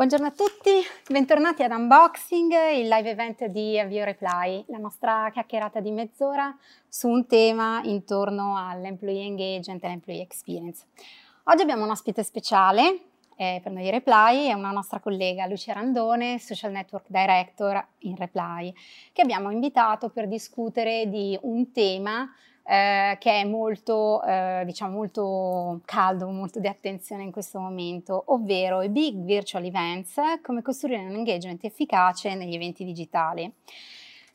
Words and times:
Buongiorno 0.00 0.28
a 0.28 0.30
tutti, 0.30 0.70
bentornati 1.10 1.62
ad 1.62 1.72
Unboxing, 1.72 2.50
il 2.72 2.88
live 2.88 3.10
event 3.10 3.44
di 3.48 3.78
Avio 3.78 4.02
Reply, 4.02 4.64
la 4.68 4.78
nostra 4.78 5.28
chiacchierata 5.30 5.80
di 5.80 5.90
mezz'ora 5.90 6.56
su 6.88 7.06
un 7.06 7.26
tema 7.26 7.82
intorno 7.84 8.56
all'employee 8.56 9.26
engagement 9.26 9.84
e 9.84 9.88
l'employee 9.88 10.22
experience. 10.22 10.86
Oggi 11.44 11.60
abbiamo 11.60 11.84
un 11.84 11.90
ospite 11.90 12.22
speciale 12.22 13.00
eh, 13.36 13.60
per 13.62 13.72
noi 13.72 13.90
Reply, 13.90 14.46
è 14.46 14.54
una 14.54 14.70
nostra 14.70 15.00
collega 15.00 15.44
Lucia 15.44 15.74
Randone, 15.74 16.38
Social 16.38 16.72
Network 16.72 17.04
Director 17.08 17.86
in 17.98 18.16
Reply, 18.16 18.72
che 19.12 19.20
abbiamo 19.20 19.50
invitato 19.50 20.08
per 20.08 20.28
discutere 20.28 21.10
di 21.10 21.38
un 21.42 21.72
tema 21.72 22.26
eh, 22.70 23.16
che 23.18 23.40
è 23.40 23.44
molto, 23.44 24.22
eh, 24.22 24.62
diciamo, 24.64 24.92
molto 24.92 25.80
caldo, 25.84 26.28
molto 26.28 26.60
di 26.60 26.68
attenzione 26.68 27.24
in 27.24 27.32
questo 27.32 27.58
momento, 27.58 28.22
ovvero 28.26 28.80
i 28.82 28.88
big 28.88 29.24
virtual 29.24 29.64
events, 29.64 30.20
come 30.40 30.62
costruire 30.62 31.04
un 31.04 31.16
engagement 31.16 31.64
efficace 31.64 32.36
negli 32.36 32.54
eventi 32.54 32.84
digitali. 32.84 33.52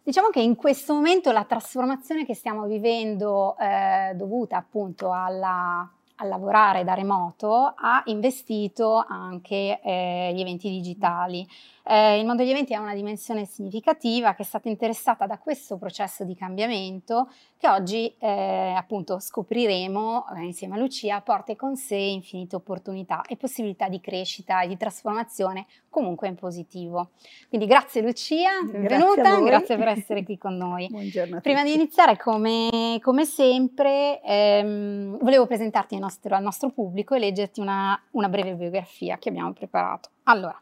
Diciamo 0.04 0.28
che 0.28 0.42
in 0.42 0.56
questo 0.56 0.94
momento 0.94 1.32
la 1.32 1.46
trasformazione 1.46 2.26
che 2.26 2.36
stiamo 2.36 2.66
vivendo 2.66 3.56
eh, 3.58 4.14
dovuta 4.16 4.58
appunto 4.58 5.14
alla 5.14 5.90
a 6.18 6.26
lavorare 6.26 6.84
da 6.84 6.94
remoto 6.94 7.74
ha 7.76 8.02
investito 8.06 9.04
anche 9.08 9.80
eh, 9.82 10.32
gli 10.34 10.40
eventi 10.40 10.70
digitali. 10.70 11.46
Eh, 11.84 12.20
il 12.20 12.26
mondo 12.26 12.42
degli 12.42 12.52
eventi 12.52 12.74
ha 12.74 12.80
una 12.80 12.94
dimensione 12.94 13.46
significativa 13.46 14.34
che 14.34 14.44
è 14.44 14.46
stata 14.46 14.70
interessata 14.70 15.26
da 15.26 15.38
questo 15.38 15.78
processo 15.78 16.24
di 16.24 16.36
cambiamento 16.36 17.30
che 17.58 17.70
oggi 17.70 18.14
eh, 18.20 18.74
appunto 18.76 19.20
scopriremo 19.20 20.26
eh, 20.36 20.44
insieme 20.44 20.76
a 20.76 20.78
Lucia 20.78 21.22
porta 21.22 21.56
con 21.56 21.76
sé 21.76 21.96
infinite 21.96 22.56
opportunità 22.56 23.22
e 23.24 23.38
possibilità 23.38 23.88
di 23.88 24.02
crescita 24.02 24.62
e 24.62 24.68
di 24.68 24.78
trasformazione 24.78 25.66
comunque 25.90 26.28
in 26.28 26.36
positivo. 26.36 27.12
Quindi 27.48 27.68
grazie 27.68 28.02
Lucia, 28.02 28.62
benvenuta, 28.64 29.22
grazie, 29.22 29.46
grazie 29.46 29.78
per 29.78 29.88
essere 29.88 30.24
qui 30.24 30.38
con 30.38 30.58
noi. 30.58 30.88
Buongiorno. 30.92 31.40
Prima 31.40 31.64
di 31.64 31.74
iniziare 31.74 32.18
come, 32.18 33.00
come 33.02 33.26
sempre 33.26 34.22
ehm, 34.22 35.18
volevo 35.20 35.48
presentarti 35.48 35.96
al 35.96 36.02
nostro, 36.02 36.36
al 36.36 36.44
nostro, 36.44 36.70
pubblico 36.70 37.16
e 37.16 37.20
leggerti 37.20 37.62
una, 37.62 38.00
una 38.12 38.28
breve 38.28 38.54
biografia 38.56 39.18
che 39.18 39.30
abbiamo 39.30 39.54
preparato. 39.54 40.10
Allora, 40.24 40.60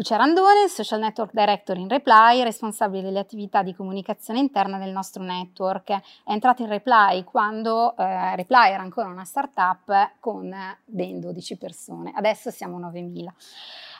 Lucia 0.00 0.16
Randone, 0.16 0.66
Social 0.68 0.98
Network 0.98 1.32
Director 1.34 1.76
in 1.76 1.86
Reply, 1.86 2.42
responsabile 2.42 3.02
delle 3.02 3.18
attività 3.18 3.62
di 3.62 3.74
comunicazione 3.74 4.38
interna 4.38 4.78
del 4.78 4.92
nostro 4.92 5.22
network. 5.22 5.90
È 5.90 6.00
entrata 6.24 6.62
in 6.62 6.70
Reply 6.70 7.22
quando 7.22 7.94
eh, 7.98 8.34
Reply 8.34 8.70
era 8.70 8.82
ancora 8.82 9.08
una 9.08 9.26
startup 9.26 10.12
con 10.18 10.50
ben 10.86 11.20
12 11.20 11.58
persone, 11.58 12.12
adesso 12.14 12.50
siamo 12.50 12.80
9.000. 12.80 13.26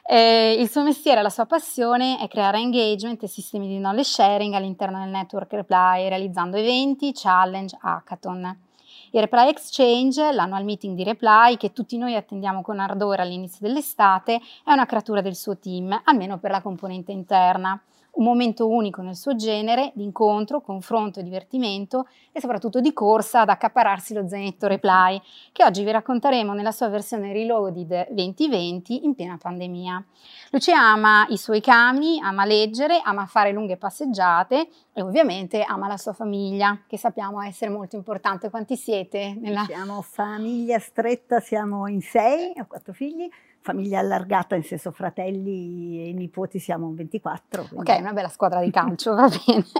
Eh, 0.06 0.56
il 0.59 0.71
suo 0.71 0.83
mestiere, 0.84 1.21
la 1.21 1.28
sua 1.28 1.45
passione 1.45 2.19
è 2.19 2.28
creare 2.28 2.56
engagement 2.56 3.23
e 3.23 3.28
sistemi 3.28 3.69
di 3.69 3.77
knowledge 3.77 4.09
sharing 4.09 4.55
all'interno 4.55 5.01
del 5.01 5.11
network 5.11 5.53
Reply, 5.53 6.09
realizzando 6.09 6.56
eventi, 6.56 7.12
challenge, 7.12 7.77
hackathon. 7.78 8.69
Il 9.12 9.22
Reply 9.22 9.48
Exchange, 9.48 10.33
l'annual 10.33 10.62
meeting 10.62 10.94
di 10.94 11.03
Reply, 11.03 11.56
che 11.56 11.72
tutti 11.72 11.98
noi 11.98 12.14
attendiamo 12.14 12.62
con 12.62 12.78
ardore 12.78 13.22
all'inizio 13.22 13.66
dell'estate, 13.66 14.41
è 14.64 14.72
una 14.72 14.86
creatura 14.86 15.20
del 15.20 15.34
suo 15.34 15.58
team, 15.58 16.00
almeno 16.05 16.39
per 16.39 16.53
la 16.53 16.62
componente 16.62 17.11
interna 17.11 17.83
un 18.21 18.27
momento 18.27 18.69
unico 18.69 19.01
nel 19.01 19.17
suo 19.17 19.35
genere, 19.35 19.93
di 19.95 20.05
incontro, 20.05 20.61
confronto 20.61 21.23
divertimento 21.23 22.07
e 22.33 22.41
soprattutto 22.41 22.81
di 22.81 22.93
corsa 22.93 23.41
ad 23.41 23.49
accapararsi 23.49 24.12
lo 24.15 24.29
zainetto 24.29 24.67
Reply, 24.67 25.21
che 25.53 25.65
oggi 25.65 25.83
vi 25.83 25.91
racconteremo 25.91 26.53
nella 26.53 26.71
sua 26.71 26.89
versione 26.89 27.33
Reloaded 27.33 28.09
2020 28.11 29.05
in 29.07 29.15
piena 29.15 29.39
pandemia. 29.41 30.05
Lucia 30.51 30.79
ama 30.79 31.27
i 31.31 31.39
suoi 31.39 31.62
cani, 31.62 32.21
ama 32.21 32.45
leggere, 32.45 33.01
ama 33.03 33.25
fare 33.27 33.53
lunghe 33.53 33.79
passeggiate 33.79 34.69
e 34.93 35.03
ovviamente 35.03 35.62
ama 35.62 35.89
la 35.89 35.97
sua 35.97 36.12
famiglia, 36.12 36.83
che 36.87 36.99
sappiamo 36.99 37.41
essere 37.41 37.71
molto 37.71 37.97
importante. 37.97 38.50
Quanti 38.50 38.77
siete? 38.77 39.34
Nella... 39.41 39.65
Siamo 39.65 40.03
famiglia 40.03 40.78
stretta, 40.78 41.41
siamo 41.41 41.87
in 41.89 42.03
sei, 42.03 42.53
ho 42.59 42.67
quattro 42.67 42.93
figli 42.93 43.28
famiglia 43.60 43.98
allargata, 44.00 44.54
nel 44.54 44.65
senso 44.65 44.91
fratelli 44.91 46.09
e 46.09 46.12
nipoti 46.12 46.59
siamo 46.59 46.93
24. 46.94 47.66
Quindi. 47.69 47.91
Ok, 47.91 47.98
una 48.00 48.12
bella 48.12 48.28
squadra 48.28 48.60
di 48.60 48.71
calcio, 48.71 49.15
va 49.15 49.28
bene. 49.28 49.65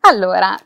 Allora, 0.00 0.56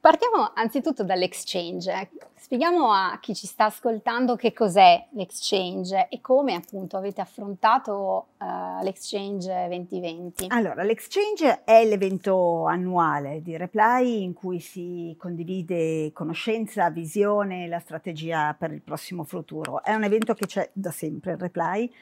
partiamo 0.00 0.52
anzitutto 0.54 1.04
dall'exchange. 1.04 2.10
Spieghiamo 2.46 2.92
a 2.92 3.18
chi 3.20 3.34
ci 3.34 3.48
sta 3.48 3.64
ascoltando 3.64 4.36
che 4.36 4.52
cos'è 4.52 5.08
l'exchange 5.14 6.06
e 6.08 6.20
come 6.20 6.54
appunto 6.54 6.96
avete 6.96 7.20
affrontato 7.20 8.28
uh, 8.38 8.84
l'exchange 8.84 9.66
2020. 9.66 10.46
Allora, 10.50 10.84
l'exchange 10.84 11.64
è 11.64 11.84
l'evento 11.84 12.66
annuale 12.66 13.42
di 13.42 13.56
Reply 13.56 14.22
in 14.22 14.32
cui 14.32 14.60
si 14.60 15.16
condivide 15.18 16.12
conoscenza, 16.12 16.88
visione, 16.88 17.66
la 17.66 17.80
strategia 17.80 18.54
per 18.56 18.70
il 18.70 18.80
prossimo 18.80 19.24
futuro. 19.24 19.82
È 19.82 19.92
un 19.92 20.04
evento 20.04 20.32
che 20.34 20.46
c'è 20.46 20.70
da 20.72 20.92
sempre 20.92 21.34
Reply 21.36 21.92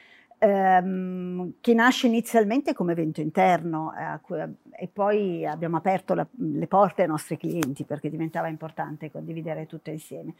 ehm, 0.45 1.53
che 1.59 1.73
nasce 1.73 2.07
inizialmente 2.07 2.73
come 2.73 2.91
evento 2.91 3.21
interno 3.21 3.93
eh, 3.93 4.49
e 4.71 4.87
poi 4.87 5.45
abbiamo 5.45 5.77
aperto 5.77 6.13
la, 6.13 6.25
le 6.37 6.67
porte 6.67 7.01
ai 7.01 7.07
nostri 7.07 7.37
clienti 7.37 7.83
perché 7.83 8.09
diventava 8.09 8.47
importante 8.47 9.11
condividere 9.11 9.65
tutto 9.65 9.89
insieme. 9.89 10.33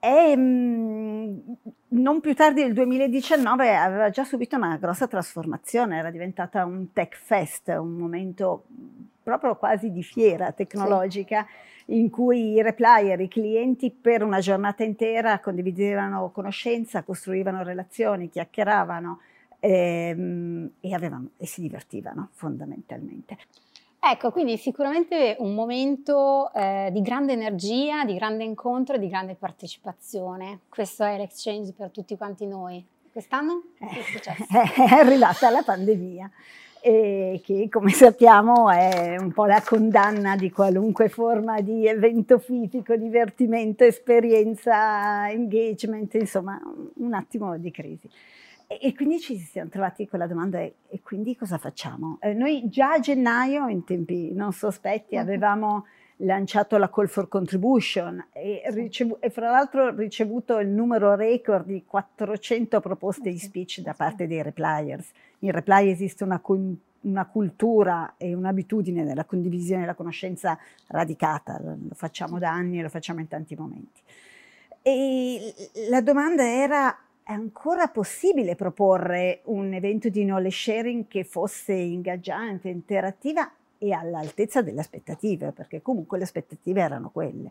E 0.00 0.36
mh, 0.36 0.40
mm, 0.40 1.38
non 1.88 2.20
più 2.20 2.34
tardi 2.34 2.62
del 2.62 2.72
2019 2.72 3.76
aveva 3.76 4.10
già 4.10 4.24
subito 4.24 4.56
una 4.56 4.76
grossa 4.76 5.06
trasformazione, 5.08 5.98
era 5.98 6.10
diventata 6.10 6.64
un 6.64 6.92
tech 6.92 7.16
fest, 7.16 7.68
un 7.68 7.96
momento 7.96 8.64
proprio 9.28 9.56
quasi 9.56 9.90
di 9.90 10.02
fiera 10.02 10.52
tecnologica. 10.52 11.44
Sì 11.46 11.66
in 11.90 12.10
cui 12.10 12.52
i 12.52 12.62
replier, 12.62 13.20
i 13.20 13.28
clienti 13.28 13.90
per 13.90 14.22
una 14.22 14.40
giornata 14.40 14.84
intera 14.84 15.40
condividevano 15.40 16.30
conoscenza, 16.32 17.02
costruivano 17.02 17.62
relazioni, 17.62 18.28
chiacchieravano 18.28 19.20
ehm, 19.60 20.70
e, 20.80 20.94
avevano, 20.94 21.30
e 21.36 21.46
si 21.46 21.60
divertivano 21.60 22.28
fondamentalmente. 22.32 23.38
Ecco, 24.00 24.30
quindi 24.30 24.56
sicuramente 24.56 25.36
un 25.40 25.54
momento 25.54 26.52
eh, 26.54 26.90
di 26.92 27.02
grande 27.02 27.32
energia, 27.32 28.04
di 28.04 28.14
grande 28.14 28.44
incontro 28.44 28.94
e 28.94 28.98
di 28.98 29.08
grande 29.08 29.34
partecipazione. 29.34 30.60
Questo 30.68 31.04
è 31.04 31.16
l'exchange 31.16 31.72
per 31.72 31.90
tutti 31.90 32.16
quanti 32.16 32.46
noi. 32.46 32.84
Quest'anno? 33.10 33.62
Che 33.76 33.86
è? 33.86 34.84
È 34.88 34.94
arrivata 34.94 35.50
la 35.50 35.62
pandemia 35.62 36.30
e 36.80 37.40
che 37.44 37.68
come 37.70 37.90
sappiamo 37.90 38.70
è 38.70 39.16
un 39.18 39.32
po' 39.32 39.46
la 39.46 39.62
condanna 39.64 40.36
di 40.36 40.50
qualunque 40.50 41.08
forma 41.08 41.60
di 41.60 41.86
evento 41.86 42.38
fisico, 42.38 42.96
divertimento, 42.96 43.84
esperienza, 43.84 45.30
engagement, 45.30 46.14
insomma 46.14 46.60
un 46.96 47.14
attimo 47.14 47.56
di 47.58 47.70
crisi. 47.70 48.08
E, 48.66 48.78
e 48.82 48.94
quindi 48.94 49.18
ci 49.18 49.36
siamo 49.38 49.70
trovati 49.70 50.06
con 50.06 50.18
la 50.18 50.26
domanda 50.26 50.60
e, 50.60 50.74
e 50.88 51.00
quindi 51.02 51.34
cosa 51.36 51.58
facciamo? 51.58 52.18
Eh, 52.20 52.34
noi 52.34 52.68
già 52.68 52.92
a 52.92 53.00
gennaio, 53.00 53.68
in 53.68 53.84
tempi 53.84 54.32
non 54.32 54.52
sospetti, 54.52 55.16
mm-hmm. 55.16 55.24
avevamo 55.24 55.86
lanciato 56.18 56.78
la 56.78 56.88
Call 56.90 57.06
for 57.06 57.28
Contribution 57.28 58.28
e, 58.32 58.62
ricevu- 58.66 59.18
e, 59.20 59.30
fra 59.30 59.50
l'altro 59.50 59.94
ricevuto 59.94 60.58
il 60.58 60.68
numero 60.68 61.14
record 61.14 61.66
di 61.66 61.84
400 61.84 62.80
proposte 62.80 63.30
di 63.30 63.38
speech 63.38 63.80
da 63.80 63.94
parte 63.94 64.26
dei 64.26 64.42
repliers. 64.42 65.10
In 65.40 65.52
reply 65.52 65.90
esiste 65.90 66.24
una, 66.24 66.40
una 67.02 67.26
cultura 67.26 68.14
e 68.16 68.34
un'abitudine 68.34 69.04
della 69.04 69.24
condivisione 69.24 69.82
della 69.82 69.94
conoscenza 69.94 70.58
radicata, 70.88 71.60
lo 71.60 71.76
facciamo 71.94 72.38
da 72.38 72.50
anni 72.50 72.78
e 72.78 72.82
lo 72.82 72.88
facciamo 72.88 73.20
in 73.20 73.28
tanti 73.28 73.54
momenti. 73.54 74.00
E 74.82 75.54
la 75.88 76.00
domanda 76.00 76.44
era 76.44 76.98
è 77.22 77.32
ancora 77.32 77.88
possibile 77.88 78.54
proporre 78.54 79.42
un 79.44 79.74
evento 79.74 80.08
di 80.08 80.24
knowledge 80.24 80.56
sharing 80.56 81.06
che 81.08 81.24
fosse 81.24 81.74
ingaggiante, 81.74 82.70
interattiva 82.70 83.52
e 83.78 83.92
all'altezza 83.92 84.62
delle 84.62 84.80
aspettative, 84.80 85.52
perché 85.52 85.80
comunque 85.80 86.18
le 86.18 86.24
aspettative 86.24 86.80
erano 86.80 87.10
quelle. 87.10 87.50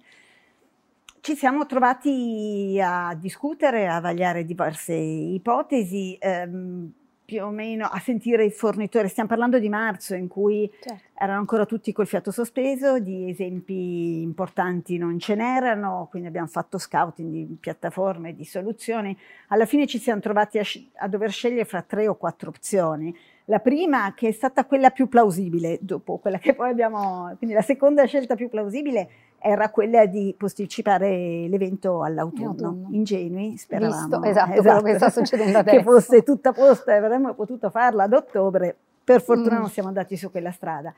Ci 1.19 1.35
siamo 1.35 1.65
trovati 1.65 2.79
a 2.81 3.13
discutere, 3.19 3.88
a 3.88 4.00
vagliare 4.00 4.45
diverse 4.45 4.94
ipotesi, 4.94 6.18
ehm, 6.19 6.91
più 7.27 7.44
o 7.44 7.50
meno 7.50 7.85
a 7.85 8.00
sentire 8.00 8.45
i 8.45 8.51
fornitori. 8.51 9.09
Stiamo 9.09 9.27
parlando 9.27 9.59
di 9.59 9.68
marzo, 9.68 10.15
in 10.15 10.29
cui 10.29 10.71
certo. 10.79 11.03
erano 11.13 11.39
ancora 11.39 11.65
tutti 11.65 11.91
col 11.91 12.07
fiato 12.07 12.31
sospeso, 12.31 13.00
di 13.00 13.30
esempi 13.30 14.21
importanti 14.21 14.97
non 14.97 15.19
ce 15.19 15.35
n'erano, 15.35 16.07
quindi 16.09 16.30
abbiamo 16.30 16.47
fatto 16.47 16.77
scouting 16.77 17.30
di 17.30 17.57
piattaforme, 17.59 18.33
di 18.33 18.45
soluzioni. 18.45 19.18
Alla 19.50 19.65
fine 19.65 19.88
ci 19.88 20.00
siamo 20.00 20.21
trovati 20.21 20.57
a, 20.57 20.63
a 21.00 21.09
dover 21.09 21.30
scegliere 21.30 21.65
fra 21.65 21.81
tre 21.81 22.07
o 22.07 22.15
quattro 22.15 22.47
opzioni 22.47 23.13
la 23.49 23.59
prima 23.59 24.13
che 24.13 24.27
è 24.29 24.31
stata 24.31 24.65
quella 24.65 24.89
più 24.89 25.07
plausibile, 25.07 25.79
dopo 25.81 26.17
quella 26.17 26.38
che 26.38 26.53
poi 26.53 26.69
abbiamo, 26.69 27.33
quindi 27.38 27.55
la 27.55 27.61
seconda 27.61 28.03
scelta 28.05 28.35
più 28.35 28.49
plausibile 28.49 29.09
era 29.39 29.69
quella 29.69 30.05
di 30.05 30.35
posticipare 30.38 31.47
l'evento 31.47 32.03
all'autunno. 32.03 32.88
Ingenui, 32.91 33.55
speravamo. 33.55 34.01
Visto, 34.01 34.23
esatto, 34.23 34.51
esatto, 34.51 34.61
quello 34.61 34.81
che 34.81 34.95
sta 34.95 35.09
succedendo 35.09 35.57
adesso. 35.59 35.77
che 35.77 35.83
fosse 35.83 36.23
tutta 36.23 36.51
posta 36.51 36.94
e 36.94 36.97
avremmo 36.97 37.33
potuto 37.35 37.69
farla 37.69 38.03
ad 38.03 38.13
ottobre. 38.13 38.75
Per 39.01 39.21
fortuna 39.21 39.55
mm. 39.55 39.59
non 39.59 39.69
siamo 39.69 39.88
andati 39.88 40.17
su 40.17 40.29
quella 40.29 40.51
strada. 40.51 40.94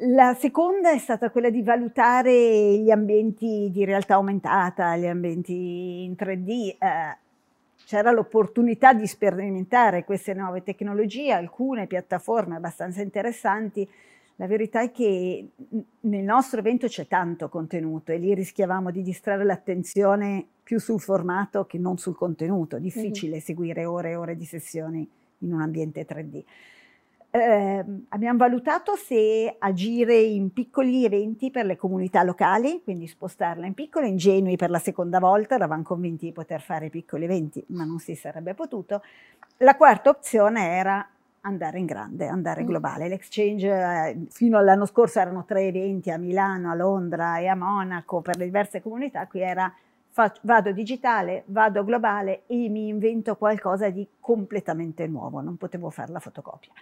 La 0.00 0.34
seconda 0.34 0.90
è 0.90 0.98
stata 0.98 1.30
quella 1.30 1.50
di 1.50 1.62
valutare 1.62 2.78
gli 2.78 2.90
ambienti 2.90 3.70
di 3.70 3.84
realtà 3.84 4.14
aumentata, 4.14 4.96
gli 4.96 5.06
ambienti 5.06 6.02
in 6.02 6.16
3D. 6.18 6.50
Eh, 6.78 7.18
c'era 7.84 8.10
l'opportunità 8.10 8.92
di 8.92 9.06
sperimentare 9.06 10.04
queste 10.04 10.34
nuove 10.34 10.62
tecnologie, 10.62 11.32
alcune 11.32 11.86
piattaforme 11.86 12.56
abbastanza 12.56 13.02
interessanti 13.02 13.88
la 14.36 14.46
verità 14.46 14.82
è 14.82 14.90
che 14.90 15.48
nel 16.00 16.24
nostro 16.24 16.60
evento 16.60 16.88
c'è 16.88 17.06
tanto 17.06 17.48
contenuto 17.48 18.12
e 18.12 18.18
lì 18.18 18.34
rischiavamo 18.34 18.90
di 18.90 19.02
distrarre 19.02 19.44
l'attenzione 19.44 20.46
più 20.62 20.78
sul 20.78 21.00
formato 21.00 21.64
che 21.64 21.78
non 21.78 21.96
sul 21.96 22.14
contenuto. 22.14 22.78
Difficile 22.78 23.36
mm-hmm. 23.36 23.40
seguire 23.40 23.84
ore 23.86 24.10
e 24.10 24.16
ore 24.16 24.36
di 24.36 24.44
sessioni 24.44 25.08
in 25.38 25.54
un 25.54 25.62
ambiente 25.62 26.04
3D. 26.06 26.44
Eh, 27.36 27.84
abbiamo 28.08 28.38
valutato 28.38 28.96
se 28.96 29.56
agire 29.58 30.16
in 30.16 30.54
piccoli 30.54 31.04
eventi 31.04 31.50
per 31.50 31.66
le 31.66 31.76
comunità 31.76 32.22
locali, 32.22 32.80
quindi 32.82 33.06
spostarla 33.06 33.66
in 33.66 33.74
piccole, 33.74 34.08
ingenui 34.08 34.56
per 34.56 34.70
la 34.70 34.78
seconda 34.78 35.18
volta, 35.18 35.56
eravamo 35.56 35.82
convinti 35.82 36.24
di 36.24 36.32
poter 36.32 36.62
fare 36.62 36.88
piccoli 36.88 37.24
eventi, 37.24 37.62
ma 37.68 37.84
non 37.84 37.98
si 37.98 38.14
sarebbe 38.14 38.54
potuto. 38.54 39.02
La 39.58 39.76
quarta 39.76 40.08
opzione 40.08 40.66
era 40.66 41.06
andare 41.42 41.78
in 41.78 41.84
grande, 41.84 42.26
andare 42.26 42.62
mm. 42.62 42.66
globale. 42.66 43.08
L'exchange 43.08 43.68
eh, 43.68 44.16
fino 44.30 44.56
all'anno 44.56 44.86
scorso 44.86 45.20
erano 45.20 45.44
tre 45.44 45.66
eventi 45.66 46.10
a 46.10 46.16
Milano, 46.16 46.70
a 46.70 46.74
Londra 46.74 47.36
e 47.36 47.48
a 47.48 47.54
Monaco 47.54 48.22
per 48.22 48.38
le 48.38 48.46
diverse 48.46 48.80
comunità, 48.80 49.26
qui 49.26 49.42
era 49.42 49.70
vado 50.40 50.72
digitale, 50.72 51.42
vado 51.48 51.84
globale 51.84 52.44
e 52.46 52.70
mi 52.70 52.88
invento 52.88 53.36
qualcosa 53.36 53.90
di 53.90 54.08
completamente 54.20 55.06
nuovo, 55.06 55.42
non 55.42 55.58
potevo 55.58 55.90
fare 55.90 56.12
la 56.12 56.20
fotocopia. 56.20 56.72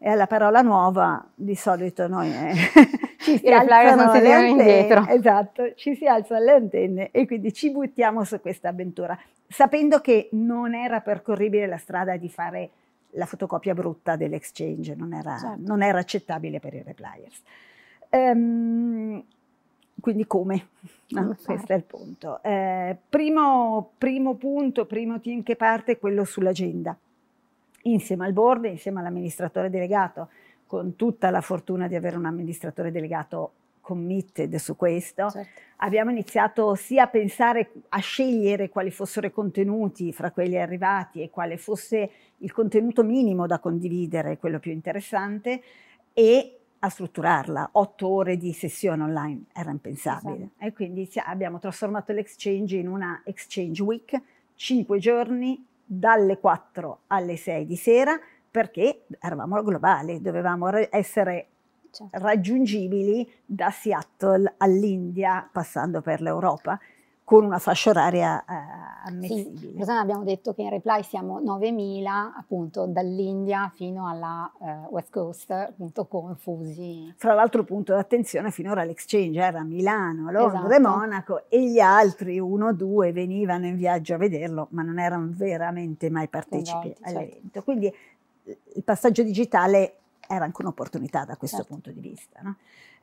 E 0.00 0.08
alla 0.08 0.28
parola 0.28 0.62
nuova 0.62 1.26
di 1.34 1.56
solito 1.56 2.06
noi 2.06 2.32
eh, 2.32 2.54
ci 3.18 3.38
si 3.38 3.48
alzano 3.48 4.12
le 4.12 4.32
antenne, 4.32 5.12
esatto, 5.12 5.74
ci 5.74 5.96
si 5.96 6.06
alzano 6.06 6.44
le 6.44 6.52
antenne 6.52 7.10
e 7.10 7.26
quindi 7.26 7.52
ci 7.52 7.72
buttiamo 7.72 8.22
su 8.22 8.40
questa 8.40 8.68
avventura, 8.68 9.18
sapendo 9.48 10.00
che 10.00 10.28
non 10.32 10.74
era 10.74 11.00
percorribile 11.00 11.66
la 11.66 11.78
strada 11.78 12.16
di 12.16 12.28
fare 12.28 12.70
la 13.12 13.26
fotocopia 13.26 13.74
brutta 13.74 14.14
dell'exchange, 14.14 14.94
non 14.94 15.12
era, 15.14 15.36
certo. 15.36 15.62
non 15.66 15.82
era 15.82 15.98
accettabile 15.98 16.60
per 16.60 16.74
i 16.74 16.82
repliers. 16.84 17.42
Um, 18.10 19.24
quindi 20.00 20.26
come? 20.26 20.68
No, 21.08 21.36
questo 21.44 21.72
è 21.72 21.76
il 21.76 21.82
punto. 21.82 22.40
Eh, 22.42 22.96
primo, 23.08 23.92
primo, 23.98 24.34
punto, 24.34 24.86
primo 24.86 25.20
team 25.20 25.42
che 25.42 25.56
parte 25.56 25.92
è 25.92 25.98
quello 25.98 26.24
sull'agenda. 26.24 26.96
Insieme 27.82 28.26
al 28.26 28.32
board, 28.32 28.64
insieme 28.64 29.00
all'amministratore 29.00 29.70
delegato, 29.70 30.28
con 30.66 30.96
tutta 30.96 31.30
la 31.30 31.40
fortuna 31.40 31.88
di 31.88 31.94
avere 31.94 32.16
un 32.16 32.26
amministratore 32.26 32.90
delegato 32.90 33.52
committed 33.80 34.54
su 34.56 34.76
questo, 34.76 35.30
certo. 35.30 35.60
abbiamo 35.76 36.10
iniziato 36.10 36.74
sia 36.74 37.04
a 37.04 37.06
pensare, 37.06 37.72
a 37.88 37.98
scegliere 38.00 38.68
quali 38.68 38.90
fossero 38.90 39.26
i 39.26 39.30
contenuti 39.30 40.12
fra 40.12 40.30
quelli 40.30 40.58
arrivati 40.58 41.22
e 41.22 41.30
quale 41.30 41.56
fosse 41.56 42.10
il 42.36 42.52
contenuto 42.52 43.02
minimo 43.02 43.46
da 43.46 43.58
condividere, 43.58 44.36
quello 44.36 44.58
più 44.58 44.72
interessante, 44.72 45.62
e 46.12 46.58
a 46.80 46.88
strutturarla. 46.90 47.70
Otto 47.72 48.08
ore 48.08 48.36
di 48.36 48.52
sessione 48.52 49.04
online 49.04 49.44
era 49.54 49.70
impensabile. 49.70 50.34
Esatto. 50.34 50.64
E 50.66 50.72
quindi 50.74 51.10
abbiamo 51.24 51.58
trasformato 51.58 52.12
l'exchange 52.12 52.76
in 52.76 52.88
una 52.88 53.22
exchange 53.24 53.82
week, 53.82 54.22
cinque 54.54 54.98
giorni 54.98 55.64
dalle 55.90 56.38
4 56.38 57.00
alle 57.06 57.36
6 57.36 57.64
di 57.64 57.76
sera, 57.76 58.18
perché 58.50 59.06
eravamo 59.18 59.62
globali, 59.62 60.20
dovevamo 60.20 60.70
essere 60.90 61.46
certo. 61.90 62.18
raggiungibili 62.18 63.26
da 63.44 63.70
Seattle 63.70 64.54
all'India, 64.58 65.48
passando 65.50 66.02
per 66.02 66.20
l'Europa 66.20 66.78
con 67.28 67.44
una 67.44 67.58
fascia 67.58 67.90
oraria 67.90 68.42
eh, 68.42 68.54
ammissibile. 69.04 69.84
Sì, 69.84 69.90
abbiamo 69.90 70.24
detto 70.24 70.54
che 70.54 70.62
in 70.62 70.70
reply 70.70 71.02
siamo 71.02 71.42
9.000 71.42 72.06
appunto 72.38 72.86
dall'India 72.86 73.70
fino 73.74 74.08
alla 74.08 74.50
eh, 74.58 74.86
West 74.88 75.10
Coast, 75.10 75.50
appunto 75.50 76.06
confusi. 76.06 77.12
Fra 77.18 77.34
l'altro 77.34 77.64
punto 77.64 77.92
d'attenzione 77.92 78.50
finora 78.50 78.82
l'exchange 78.82 79.42
era 79.42 79.58
a 79.58 79.62
Milano, 79.62 80.30
Londra 80.30 80.60
esatto. 80.60 80.72
e 80.72 80.78
Monaco 80.78 81.42
e 81.50 81.70
gli 81.70 81.80
altri 81.80 82.38
uno 82.38 82.68
o 82.68 82.72
due 82.72 83.12
venivano 83.12 83.66
in 83.66 83.76
viaggio 83.76 84.14
a 84.14 84.16
vederlo 84.16 84.68
ma 84.70 84.80
non 84.80 84.98
erano 84.98 85.28
veramente 85.28 86.08
mai 86.08 86.28
partecipi 86.28 86.92
esatto, 86.92 87.10
all'evento. 87.10 87.40
Certo. 87.42 87.62
Quindi 87.62 87.94
il 88.72 88.82
passaggio 88.82 89.22
digitale 89.22 89.96
era 90.26 90.46
anche 90.46 90.62
un'opportunità 90.62 91.26
da 91.26 91.36
questo 91.36 91.58
certo. 91.58 91.72
punto 91.72 91.90
di 91.90 92.00
vista. 92.00 92.40
No? 92.42 92.56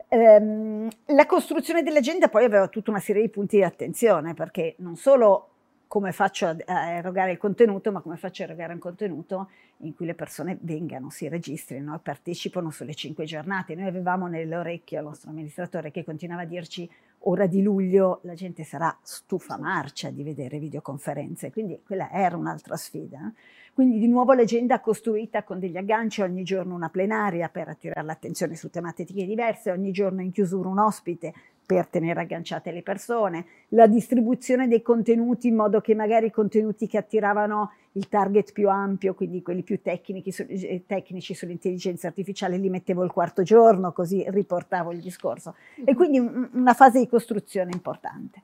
Ehm, 0.07 0.87
la 1.07 1.25
costruzione 1.25 1.83
dell'agenda 1.83 2.27
poi 2.27 2.45
aveva 2.45 2.67
tutta 2.67 2.91
una 2.91 2.99
serie 2.99 3.21
di 3.21 3.29
punti 3.29 3.57
di 3.57 3.63
attenzione, 3.63 4.33
perché 4.33 4.75
non 4.79 4.95
solo 4.95 5.49
come 5.87 6.11
faccio 6.11 6.47
a, 6.47 6.55
a 6.65 6.89
erogare 6.91 7.31
il 7.31 7.37
contenuto, 7.37 7.91
ma 7.91 8.01
come 8.01 8.17
faccio 8.17 8.43
a 8.43 8.45
erogare 8.45 8.73
un 8.73 8.79
contenuto 8.79 9.49
in 9.79 9.95
cui 9.95 10.05
le 10.05 10.15
persone 10.15 10.57
vengano, 10.61 11.09
si 11.09 11.27
registrino 11.27 11.95
e 11.95 11.99
partecipano 11.99 12.69
sulle 12.69 12.93
cinque 12.93 13.25
giornate. 13.25 13.75
Noi 13.75 13.87
avevamo 13.87 14.27
nell'orecchio 14.27 14.99
il 14.99 15.05
nostro 15.05 15.29
amministratore 15.29 15.91
che 15.91 16.03
continuava 16.03 16.43
a 16.43 16.45
dirci 16.45 16.89
ora 17.27 17.47
di 17.47 17.61
luglio 17.61 18.19
la 18.23 18.33
gente 18.33 18.63
sarà 18.63 18.95
stufa 19.01 19.57
marcia 19.57 20.09
di 20.09 20.23
vedere 20.23 20.59
videoconferenze, 20.59 21.51
quindi 21.51 21.79
quella 21.85 22.11
era 22.11 22.35
un'altra 22.35 22.75
sfida. 22.75 23.31
Quindi 23.73 23.99
di 23.99 24.07
nuovo 24.07 24.33
l'agenda 24.33 24.79
costruita 24.79 25.43
con 25.43 25.59
degli 25.59 25.75
agganci, 25.75 26.21
ogni 26.21 26.43
giorno 26.43 26.75
una 26.75 26.89
plenaria 26.89 27.49
per 27.49 27.67
attirare 27.67 28.05
l'attenzione 28.05 28.55
su 28.55 28.69
tematiche 28.69 29.25
diverse, 29.25 29.71
ogni 29.71 29.91
giorno 29.91 30.21
in 30.21 30.31
chiusura 30.31 30.69
un 30.69 30.79
ospite 30.79 31.33
per 31.65 31.87
tenere 31.87 32.21
agganciate 32.21 32.71
le 32.71 32.83
persone, 32.83 33.45
la 33.69 33.87
distribuzione 33.87 34.67
dei 34.67 34.81
contenuti 34.81 35.47
in 35.47 35.55
modo 35.55 35.81
che 35.81 35.95
magari 35.95 36.27
i 36.27 36.31
contenuti 36.31 36.87
che 36.87 36.97
attiravano 36.97 37.71
il 37.95 38.09
target 38.09 38.51
più 38.51 38.69
ampio, 38.69 39.13
quindi 39.13 39.41
quelli 39.41 39.63
più 39.63 39.81
tecnici, 39.81 40.29
eh, 40.47 40.83
tecnici 40.85 41.33
sull'intelligenza 41.33 42.07
artificiale, 42.07 42.57
li 42.57 42.69
mettevo 42.69 43.03
il 43.03 43.11
quarto 43.11 43.41
giorno, 43.41 43.91
così 43.91 44.23
riportavo 44.27 44.91
il 44.91 44.99
discorso. 44.99 45.55
E 45.75 45.91
mhm. 45.91 45.95
quindi 45.95 46.19
una 46.53 46.73
fase 46.73 46.99
di 46.99 47.07
costruzione 47.07 47.71
importante. 47.73 48.41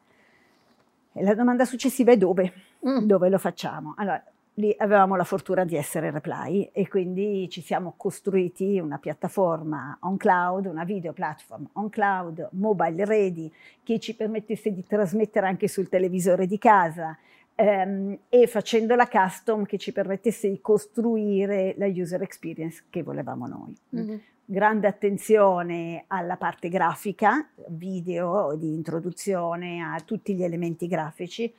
E 1.13 1.23
la 1.23 1.35
domanda 1.35 1.65
successiva 1.65 2.13
è 2.13 2.17
dove? 2.17 2.53
Mm. 2.87 2.99
Dove 2.99 3.27
lo 3.27 3.37
facciamo? 3.37 3.93
Allora, 3.97 4.23
lì 4.55 4.73
avevamo 4.77 5.17
la 5.17 5.25
fortuna 5.25 5.65
di 5.65 5.75
essere 5.75 6.09
Reply 6.09 6.69
e 6.71 6.87
quindi 6.87 7.49
ci 7.49 7.61
siamo 7.61 7.95
costruiti 7.97 8.79
una 8.79 8.97
piattaforma 8.97 9.97
on 10.01 10.15
cloud, 10.15 10.67
una 10.67 10.85
video 10.85 11.11
platform 11.11 11.67
on 11.73 11.89
cloud, 11.89 12.47
mobile 12.53 13.03
ready, 13.03 13.51
che 13.83 13.99
ci 13.99 14.15
permettesse 14.15 14.71
di 14.71 14.85
trasmettere 14.85 15.47
anche 15.47 15.67
sul 15.67 15.89
televisore 15.89 16.47
di 16.47 16.57
casa 16.57 17.17
ehm, 17.55 18.17
e 18.29 18.47
facendo 18.47 18.95
la 18.95 19.07
custom 19.07 19.65
che 19.65 19.77
ci 19.77 19.91
permettesse 19.91 20.49
di 20.49 20.61
costruire 20.61 21.75
la 21.77 21.87
user 21.87 22.21
experience 22.21 22.83
che 22.89 23.03
volevamo 23.03 23.47
noi. 23.47 23.75
Mm-hmm. 23.95 24.17
Grande 24.45 24.87
attenzione 24.87 26.03
alla 26.07 26.35
parte 26.35 26.67
grafica, 26.67 27.47
video 27.69 28.55
di 28.55 28.73
introduzione, 28.73 29.81
a 29.81 29.99
tutti 30.03 30.35
gli 30.35 30.43
elementi 30.43 30.87
grafici 30.87 31.53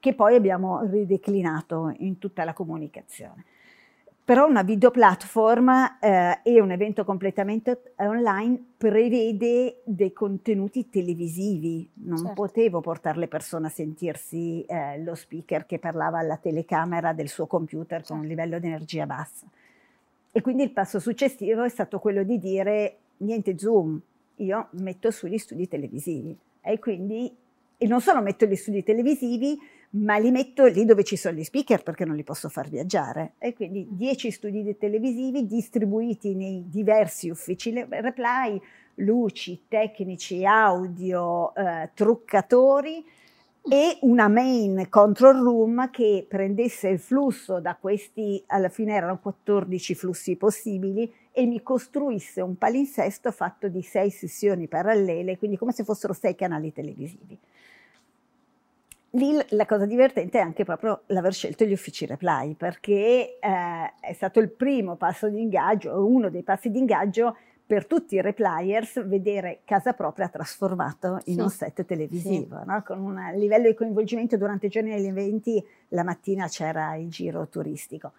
che 0.00 0.14
poi 0.14 0.36
abbiamo 0.36 0.82
rideclinato 0.84 1.92
in 1.98 2.18
tutta 2.18 2.44
la 2.44 2.52
comunicazione. 2.52 3.44
Però 4.28 4.46
una 4.46 4.62
video 4.62 4.90
platform 4.90 5.96
eh, 6.02 6.40
e 6.42 6.60
un 6.60 6.70
evento 6.70 7.02
completamente 7.02 7.94
online 7.96 8.62
prevede 8.76 9.80
dei 9.84 10.12
contenuti 10.12 10.90
televisivi, 10.90 11.88
non 12.04 12.18
certo. 12.18 12.34
potevo 12.34 12.82
portare 12.82 13.20
le 13.20 13.26
persone 13.26 13.68
a 13.68 13.70
sentirsi 13.70 14.66
eh, 14.66 15.02
lo 15.02 15.14
speaker 15.14 15.64
che 15.64 15.78
parlava 15.78 16.18
alla 16.18 16.36
telecamera 16.36 17.14
del 17.14 17.28
suo 17.28 17.46
computer 17.46 18.00
certo. 18.00 18.12
con 18.12 18.18
un 18.18 18.28
certo. 18.28 18.42
livello 18.42 18.60
di 18.60 18.66
energia 18.66 19.06
bassa. 19.06 19.46
E 20.30 20.42
quindi 20.42 20.62
il 20.62 20.72
passo 20.72 21.00
successivo 21.00 21.62
è 21.62 21.70
stato 21.70 21.98
quello 21.98 22.22
di 22.22 22.38
dire 22.38 22.96
niente 23.16 23.58
Zoom, 23.58 23.98
io 24.36 24.68
metto 24.72 25.10
sugli 25.10 25.38
studi 25.38 25.66
televisivi 25.66 26.36
e 26.60 26.78
quindi 26.78 27.34
e 27.80 27.86
non 27.86 28.00
solo 28.00 28.20
metto 28.20 28.44
gli 28.44 28.56
studi 28.56 28.82
televisivi, 28.82 29.56
ma 29.90 30.18
li 30.18 30.30
metto 30.30 30.66
lì 30.66 30.84
dove 30.84 31.04
ci 31.04 31.16
sono 31.16 31.36
gli 31.36 31.44
speaker 31.44 31.82
perché 31.82 32.04
non 32.04 32.16
li 32.16 32.24
posso 32.24 32.48
far 32.48 32.68
viaggiare. 32.68 33.32
E 33.38 33.54
quindi 33.54 33.86
10 33.90 34.30
studi 34.30 34.76
televisivi 34.76 35.46
distribuiti 35.46 36.34
nei 36.34 36.64
diversi 36.68 37.30
uffici 37.30 37.72
reply, 37.88 38.60
luci, 38.96 39.64
tecnici, 39.68 40.44
audio, 40.44 41.54
eh, 41.54 41.90
truccatori, 41.94 43.04
e 43.70 43.98
una 44.02 44.28
main 44.28 44.86
control 44.88 45.42
room 45.42 45.90
che 45.90 46.24
prendesse 46.26 46.88
il 46.88 46.98
flusso 46.98 47.60
da 47.60 47.76
questi, 47.76 48.42
alla 48.46 48.70
fine 48.70 48.94
erano 48.94 49.18
14 49.18 49.94
flussi 49.94 50.36
possibili, 50.36 51.12
e 51.32 51.44
mi 51.44 51.62
costruisse 51.62 52.40
un 52.40 52.56
palinsesto 52.56 53.30
fatto 53.30 53.68
di 53.68 53.82
sei 53.82 54.10
sessioni 54.10 54.68
parallele, 54.68 55.36
quindi 55.36 55.58
come 55.58 55.72
se 55.72 55.84
fossero 55.84 56.14
sei 56.14 56.34
canali 56.34 56.72
televisivi. 56.72 57.38
Lì 59.12 59.34
la 59.50 59.64
cosa 59.64 59.86
divertente 59.86 60.38
è 60.38 60.42
anche 60.42 60.64
proprio 60.64 61.02
l'aver 61.06 61.32
scelto 61.32 61.64
gli 61.64 61.72
uffici 61.72 62.04
reply, 62.04 62.54
perché 62.54 63.38
eh, 63.40 63.92
è 64.00 64.12
stato 64.12 64.38
il 64.38 64.50
primo 64.50 64.96
passo 64.96 65.28
di 65.28 65.40
ingaggio, 65.40 66.06
uno 66.06 66.28
dei 66.28 66.42
passi 66.42 66.70
di 66.70 66.78
ingaggio 66.78 67.34
per 67.68 67.86
tutti 67.86 68.14
i 68.14 68.22
repliers 68.22 69.06
vedere 69.06 69.60
casa 69.64 69.92
propria 69.92 70.28
trasformato 70.28 71.20
in 71.24 71.34
sì. 71.34 71.40
un 71.40 71.50
set 71.50 71.84
televisivo, 71.84 72.58
sì. 72.58 72.66
no? 72.66 72.82
con 72.82 73.00
un 73.00 73.32
livello 73.34 73.68
di 73.68 73.74
coinvolgimento 73.74 74.36
durante 74.36 74.66
i 74.66 74.70
giorni 74.70 74.90
degli 74.90 75.06
eventi, 75.06 75.62
la 75.88 76.02
mattina 76.02 76.46
c'era 76.48 76.94
il 76.96 77.08
giro 77.08 77.46
turistico, 77.48 78.12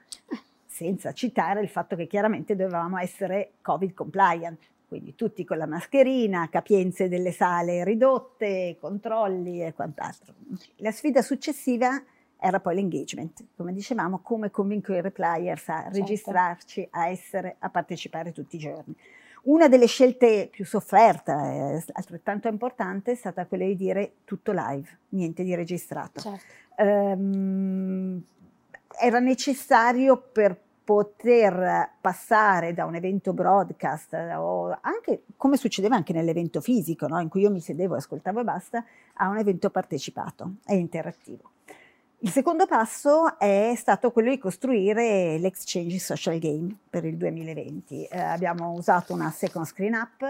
senza 0.65 1.13
citare 1.13 1.61
il 1.61 1.69
fatto 1.69 1.95
che 1.95 2.05
chiaramente 2.05 2.55
dovevamo 2.55 2.97
essere 2.99 3.53
covid 3.61 3.93
compliant, 3.93 4.59
quindi 4.89 5.15
tutti 5.15 5.45
con 5.45 5.57
la 5.57 5.67
mascherina, 5.67 6.49
capienze 6.49 7.07
delle 7.07 7.31
sale 7.31 7.85
ridotte, 7.85 8.75
controlli 8.81 9.63
e 9.63 9.73
quant'altro. 9.73 10.33
La 10.77 10.91
sfida 10.91 11.21
successiva 11.21 12.03
era 12.37 12.59
poi 12.59 12.75
l'engagement, 12.75 13.45
come 13.55 13.71
dicevamo, 13.71 14.19
come 14.19 14.49
convinco 14.49 14.93
i 14.93 15.01
repliers 15.01 15.69
a 15.69 15.83
certo. 15.83 15.97
registrarci, 15.99 16.87
a 16.91 17.07
essere, 17.07 17.55
a 17.59 17.69
partecipare 17.69 18.31
tutti 18.31 18.55
i 18.55 18.59
giorni. 18.59 18.95
Una 19.43 19.67
delle 19.67 19.85
scelte 19.85 20.47
più 20.51 20.65
sofferte, 20.65 21.31
eh, 21.31 21.83
altrettanto 21.93 22.47
importante, 22.47 23.11
è 23.11 23.15
stata 23.15 23.45
quella 23.45 23.65
di 23.65 23.75
dire 23.75 24.13
tutto 24.25 24.51
live, 24.53 24.89
niente 25.09 25.43
di 25.43 25.53
registrato. 25.53 26.19
Certo. 26.19 26.45
Um, 26.77 28.23
era 28.99 29.19
necessario 29.19 30.17
per 30.17 30.57
poter 30.89 31.97
passare 32.01 32.73
da 32.73 32.85
un 32.85 32.95
evento 32.95 33.31
broadcast 33.31 34.11
o 34.35 34.75
anche 34.81 35.21
come 35.37 35.55
succedeva 35.55 35.95
anche 35.95 36.13
nell'evento 36.13 36.61
fisico, 36.61 37.05
no? 37.05 37.19
in 37.19 37.29
cui 37.29 37.41
io 37.41 37.51
mi 37.51 37.61
sedevo, 37.61 37.93
ascoltavo 37.93 38.39
e 38.39 38.43
basta, 38.43 38.83
a 39.13 39.27
un 39.27 39.37
evento 39.37 39.69
partecipato 39.69 40.53
e 40.65 40.77
interattivo. 40.77 41.51
Il 42.21 42.31
secondo 42.31 42.65
passo 42.65 43.37
è 43.37 43.71
stato 43.77 44.09
quello 44.09 44.31
di 44.31 44.39
costruire 44.39 45.37
l'Exchange 45.37 45.99
Social 45.99 46.39
Game 46.39 46.75
per 46.89 47.05
il 47.05 47.17
2020. 47.17 48.05
Eh, 48.05 48.19
abbiamo 48.19 48.71
usato 48.71 49.13
una 49.13 49.29
second 49.29 49.67
screen 49.67 49.93
app 49.93 50.23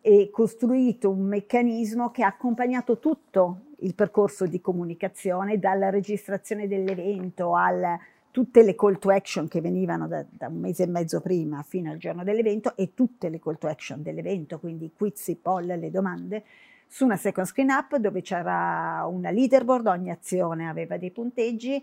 e 0.00 0.28
costruito 0.32 1.08
un 1.08 1.22
meccanismo 1.22 2.10
che 2.10 2.24
ha 2.24 2.26
accompagnato 2.26 2.98
tutto 2.98 3.60
il 3.78 3.94
percorso 3.94 4.46
di 4.46 4.60
comunicazione, 4.60 5.60
dalla 5.60 5.88
registrazione 5.88 6.66
dell'evento 6.66 7.54
a 7.54 7.96
tutte 8.34 8.64
le 8.64 8.74
call 8.74 8.98
to 8.98 9.10
action 9.10 9.46
che 9.46 9.60
venivano 9.60 10.08
da, 10.08 10.24
da, 10.28 10.48
un 10.48 10.58
mese 10.58 10.82
e 10.82 10.86
mezzo 10.88 11.20
prima 11.20 11.62
fino 11.62 11.92
al 11.92 11.98
giorno 11.98 12.24
dell'evento 12.24 12.76
e 12.76 12.92
tutte 12.92 13.28
le 13.28 13.38
call 13.38 13.58
to 13.58 13.68
action 13.68 14.02
dell'evento, 14.02 14.58
quindi 14.58 14.90
quiz, 14.92 15.38
poll, 15.40 15.66
le 15.66 15.88
domande, 15.88 16.42
su 16.88 17.04
una 17.04 17.16
second 17.16 17.46
screen 17.46 17.70
app 17.70 17.94
dove 17.94 18.22
c'era 18.22 19.06
una 19.08 19.30
leaderboard, 19.30 19.86
ogni 19.86 20.10
azione 20.10 20.68
aveva 20.68 20.98
dei 20.98 21.12
punteggi, 21.12 21.80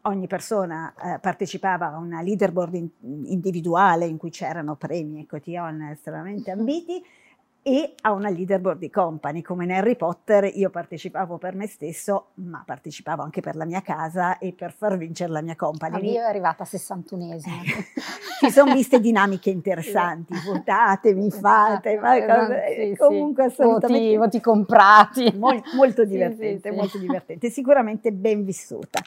ogni 0.00 0.26
persona 0.26 0.92
eh, 1.00 1.20
partecipava 1.20 1.92
a 1.92 1.98
una 1.98 2.20
leaderboard 2.20 2.74
in, 2.74 2.88
individuale 3.26 4.04
in 4.04 4.16
cui 4.16 4.30
c'erano 4.30 4.74
premi 4.74 5.20
e 5.20 5.26
cotillon 5.26 5.82
estremamente 5.82 6.50
ambiti 6.50 7.00
e 7.64 7.94
a 8.00 8.10
una 8.10 8.28
leaderboard 8.28 8.80
di 8.80 8.90
company, 8.90 9.40
come 9.40 9.62
in 9.64 9.70
Harry 9.70 9.94
Potter 9.94 10.50
io 10.52 10.68
partecipavo 10.68 11.38
per 11.38 11.54
me 11.54 11.68
stesso, 11.68 12.30
ma 12.34 12.62
partecipavo 12.66 13.22
anche 13.22 13.40
per 13.40 13.54
la 13.54 13.64
mia 13.64 13.82
casa 13.82 14.38
e 14.38 14.52
per 14.52 14.72
far 14.72 14.96
vincere 14.96 15.30
la 15.30 15.42
mia 15.42 15.54
company. 15.54 15.94
Ah, 15.94 16.12
io 16.12 16.20
è 16.20 16.24
arrivata 16.24 16.64
a 16.64 16.66
61esima. 16.68 17.50
Ci 18.42 18.50
sono 18.50 18.74
viste 18.74 18.98
dinamiche 18.98 19.50
interessanti, 19.50 20.34
votatemi, 20.44 21.30
fate, 21.30 21.96
ma 22.00 22.14
sì, 22.16 22.96
comunque 22.98 23.48
sì. 23.48 23.60
assolutamente... 23.60 24.06
Voti, 24.06 24.16
voti 24.16 24.40
comprati. 24.40 25.32
Mol, 25.36 25.62
molto 25.76 26.02
divertente, 26.04 26.70
sì, 26.70 26.76
molto 26.76 26.98
divertente, 26.98 27.48
sicuramente 27.48 28.10
ben 28.10 28.44
vissuta. 28.44 29.00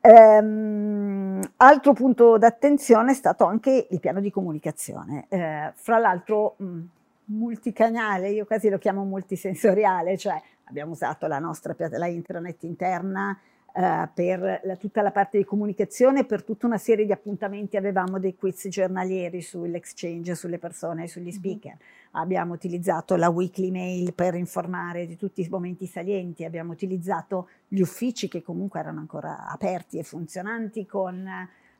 Um, 0.00 1.40
altro 1.56 1.92
punto 1.92 2.38
d'attenzione 2.38 3.10
è 3.10 3.14
stato 3.14 3.44
anche 3.44 3.88
il 3.90 3.98
piano 3.98 4.20
di 4.20 4.30
comunicazione. 4.30 5.26
Uh, 5.28 5.72
fra 5.74 5.98
l'altro... 5.98 6.54
Mh, 6.58 6.80
multicanale, 7.26 8.30
io 8.30 8.44
quasi 8.44 8.68
lo 8.68 8.78
chiamo 8.78 9.04
multisensoriale, 9.04 10.16
cioè 10.16 10.40
abbiamo 10.64 10.92
usato 10.92 11.26
la 11.26 11.38
nostra 11.38 11.74
la 11.76 12.06
intranet 12.06 12.62
interna 12.64 13.38
eh, 13.78 14.08
per 14.14 14.60
la, 14.64 14.76
tutta 14.76 15.02
la 15.02 15.10
parte 15.10 15.36
di 15.36 15.44
comunicazione, 15.44 16.24
per 16.24 16.42
tutta 16.44 16.64
una 16.66 16.78
serie 16.78 17.04
di 17.04 17.12
appuntamenti 17.12 17.76
avevamo 17.76 18.18
dei 18.18 18.34
quiz 18.34 18.68
giornalieri 18.68 19.42
sull'exchange, 19.42 20.34
sulle 20.34 20.58
persone, 20.58 21.08
sugli 21.08 21.30
speaker. 21.30 21.72
Mm-hmm. 21.72 22.22
Abbiamo 22.22 22.54
utilizzato 22.54 23.16
la 23.16 23.28
weekly 23.28 23.70
mail 23.70 24.14
per 24.14 24.34
informare 24.34 25.06
di 25.06 25.16
tutti 25.16 25.42
i 25.42 25.48
momenti 25.50 25.86
salienti, 25.86 26.44
abbiamo 26.44 26.72
utilizzato 26.72 27.50
gli 27.68 27.80
uffici 27.80 28.28
che 28.28 28.42
comunque 28.42 28.80
erano 28.80 29.00
ancora 29.00 29.46
aperti 29.46 29.98
e 29.98 30.02
funzionanti 30.02 30.86
con 30.86 31.28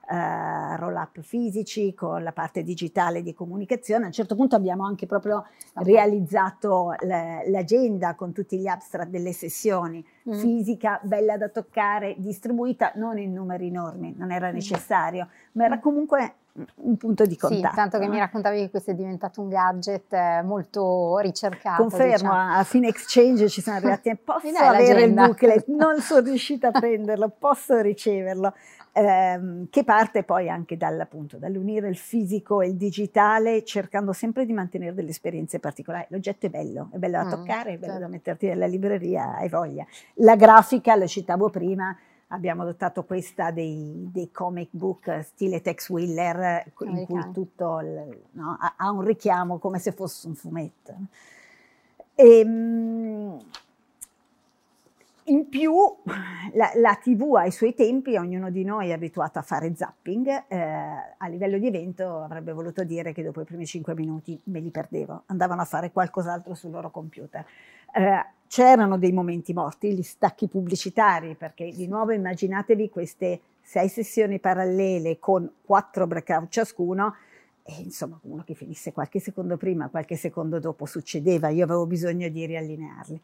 eh, 0.09 0.77
roll-up 0.77 1.21
fisici, 1.21 1.95
con 1.95 2.23
la 2.23 2.33
parte 2.33 2.63
digitale 2.63 3.23
di 3.23 3.35
comunicazione. 3.35 4.05
A 4.05 4.07
un 4.07 4.13
certo 4.13 4.35
punto 4.35 4.57
abbiamo 4.57 4.85
anche 4.85 5.07
proprio 5.07 5.47
realizzato 5.75 6.95
l'agenda 7.01 8.15
con 8.15 8.33
tutti 8.33 8.59
gli 8.59 8.67
abstract 8.67 9.11
delle 9.11 9.33
sessioni, 9.33 10.05
mm. 10.29 10.33
fisica, 10.35 11.01
bella 11.03 11.37
da 11.37 11.49
toccare, 11.49 12.15
distribuita 12.19 12.93
non 12.97 13.19
in 13.19 13.33
numeri 13.33 13.67
enormi, 13.69 14.15
non 14.17 14.31
era 14.31 14.51
mm. 14.51 14.55
necessario, 14.55 15.29
ma 15.53 15.65
era 15.65 15.79
comunque 15.81 16.35
un 16.77 16.97
punto 16.97 17.27
di 17.27 17.37
contatto. 17.37 17.69
Sì, 17.69 17.75
tanto 17.75 17.99
che 17.99 18.09
mi 18.09 18.19
raccontavi 18.19 18.61
che 18.61 18.71
questo 18.71 18.93
è 18.93 18.95
diventato 18.95 19.41
un 19.41 19.49
gadget 19.49 20.13
eh, 20.13 20.43
molto 20.43 21.19
ricercato. 21.19 21.83
Confermo, 21.83 22.13
diciamo. 22.13 22.59
a 22.59 22.65
fine 22.65 22.89
exchange 22.89 23.49
ci 23.49 23.61
sono 23.61 23.77
arrivati, 23.77 24.17
posso 24.17 24.49
avere 24.57 25.03
il 25.03 25.13
booklet, 25.13 25.67
non 25.69 26.01
sono 26.01 26.21
riuscita 26.21 26.69
a 26.69 26.71
prenderlo, 26.71 27.31
posso 27.39 27.81
riceverlo 27.81 28.55
ehm, 28.97 29.67
che 29.69 29.85
parte 29.85 30.23
poi 30.23 30.49
anche 30.49 30.77
dall'appunto, 30.77 31.37
dall'unire 31.37 31.89
il 31.89 31.97
fisico 31.97 32.63
e 32.63 32.69
il 32.69 32.77
digitale, 32.77 33.63
cercando 33.63 34.13
sempre 34.13 34.47
di 34.47 34.53
mantenere 34.55 34.95
delle 34.95 35.11
esperienze 35.11 35.61
particolari. 35.61 36.07
L'oggetto 36.09 36.47
è 36.47 36.49
bello, 36.49 36.89
è 36.93 36.97
bello 36.97 37.19
da 37.19 37.25
mm, 37.27 37.31
toccare, 37.31 37.73
è 37.73 37.79
bello 37.79 37.93
certo. 37.93 38.01
da 38.01 38.09
metterti 38.09 38.47
nella 38.47 38.67
libreria, 38.67 39.37
hai 39.37 39.49
voglia. 39.49 39.85
La 40.15 40.35
grafica, 40.35 40.97
lo 40.97 41.07
citavo 41.07 41.51
prima, 41.51 41.95
abbiamo 42.29 42.63
adottato 42.63 43.05
questa 43.05 43.51
dei, 43.51 44.09
dei, 44.11 44.31
comic 44.31 44.71
book 44.71 45.21
stile 45.25 45.61
Tex 45.61 45.91
Willer, 45.91 46.65
in 46.81 47.05
cui 47.05 47.31
tutto 47.33 47.81
il, 47.81 48.19
no, 48.33 48.57
ha, 48.77 48.91
un 48.91 49.03
richiamo 49.03 49.59
come 49.59 49.79
se 49.79 49.93
fosse 49.93 50.27
un 50.27 50.35
fumetto. 50.35 50.95
E, 52.15 52.39
ehm, 52.39 53.39
in 55.27 55.49
più 55.49 55.75
la, 56.53 56.71
la, 56.75 56.99
TV 57.01 57.35
ai 57.35 57.51
suoi 57.51 57.75
tempi, 57.75 58.17
ognuno 58.17 58.51
di 58.51 58.65
noi 58.65 58.91
è 58.91 58.93
abituato 58.93 59.39
a 59.39 59.43
fare 59.43 59.75
zapping, 59.75 60.45
eh, 60.49 60.57
a 61.17 61.27
livello 61.29 61.59
di 61.59 61.67
evento 61.67 62.21
avrebbe 62.21 62.53
voluto 62.53 62.85
dire 62.85 63.13
che 63.13 63.23
dopo 63.23 63.41
i 63.41 63.45
primi 63.45 63.67
cinque 63.67 63.95
minuti 63.95 64.39
me 64.45 64.61
li 64.61 64.71
perdevo, 64.71 65.25
andavano 65.27 65.63
a 65.63 65.65
fare 65.65 65.91
qualcos'altro 65.91 66.55
sul 66.55 66.71
loro 66.71 66.91
computer. 66.91 67.45
Eh, 67.93 68.27
c'erano 68.47 68.99
dei 68.99 69.13
momenti 69.13 69.53
morti, 69.53 69.95
gli 69.95 70.03
stacchi 70.03 70.49
pubblicitari, 70.49 71.35
perché 71.35 71.71
di 71.71 71.89
nuovo 71.89 72.13
immaginatevi 72.13 72.91
queste 72.91 73.41
sei 73.63 73.89
sessioni 73.89 74.39
parallele 74.39 75.19
con 75.19 75.51
quattro 75.65 76.07
breakout 76.07 76.49
ciascuno, 76.49 77.15
e 77.65 77.83
insomma 77.83 78.17
uno 78.23 78.45
che 78.45 78.55
finisse 78.55 78.93
qualche 78.93 79.19
secondo 79.19 79.57
prima, 79.57 79.89
qualche 79.89 80.15
secondo 80.15 80.61
dopo 80.61 80.87
succedeva, 80.87 81.49
io 81.49 81.65
avevo 81.65 81.85
bisogno 81.87 82.29
di 82.29 82.47
riallinearli. 82.47 83.21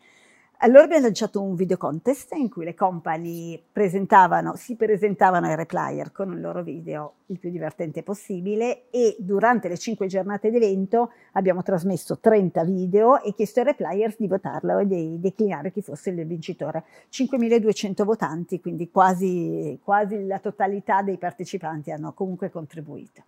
Allora 0.65 0.85
abbiamo 0.85 1.03
lanciato 1.03 1.43
un 1.43 1.57
video 1.57 1.77
contest 1.77 2.35
in 2.35 2.49
cui 2.49 2.65
le 2.65 2.77
company 2.77 3.61
presentavano, 3.73 4.55
si 4.55 4.77
presentavano 4.77 5.49
ai 5.49 5.57
replier 5.57 6.13
con 6.13 6.33
il 6.33 6.41
loro 6.41 6.63
video 6.63 7.15
il 7.27 7.41
più 7.41 7.51
divertente 7.51 8.05
possibile 8.05 8.89
e 8.91 9.17
durante 9.19 9.67
le 9.67 9.77
cinque 9.77 10.07
giornate 10.07 10.53
d'evento 10.53 11.11
abbiamo 11.33 11.65
trasmesso 11.65 12.21
30 12.21 12.63
video 12.63 13.21
e 13.21 13.35
chiesto 13.35 13.59
ai 13.59 13.67
repliers 13.67 14.15
di 14.17 14.29
votarlo 14.29 14.79
e 14.79 14.87
di 14.87 15.19
declinare 15.19 15.73
chi 15.73 15.83
fosse 15.83 16.11
il 16.11 16.25
vincitore. 16.25 16.85
5.200 17.11 18.05
votanti, 18.05 18.61
quindi 18.61 18.89
quasi, 18.89 19.81
quasi 19.83 20.25
la 20.29 20.39
totalità 20.39 21.03
dei 21.03 21.19
partecipanti 21.19 21.91
hanno 21.91 22.13
comunque 22.13 22.53
contribuito 22.53 23.25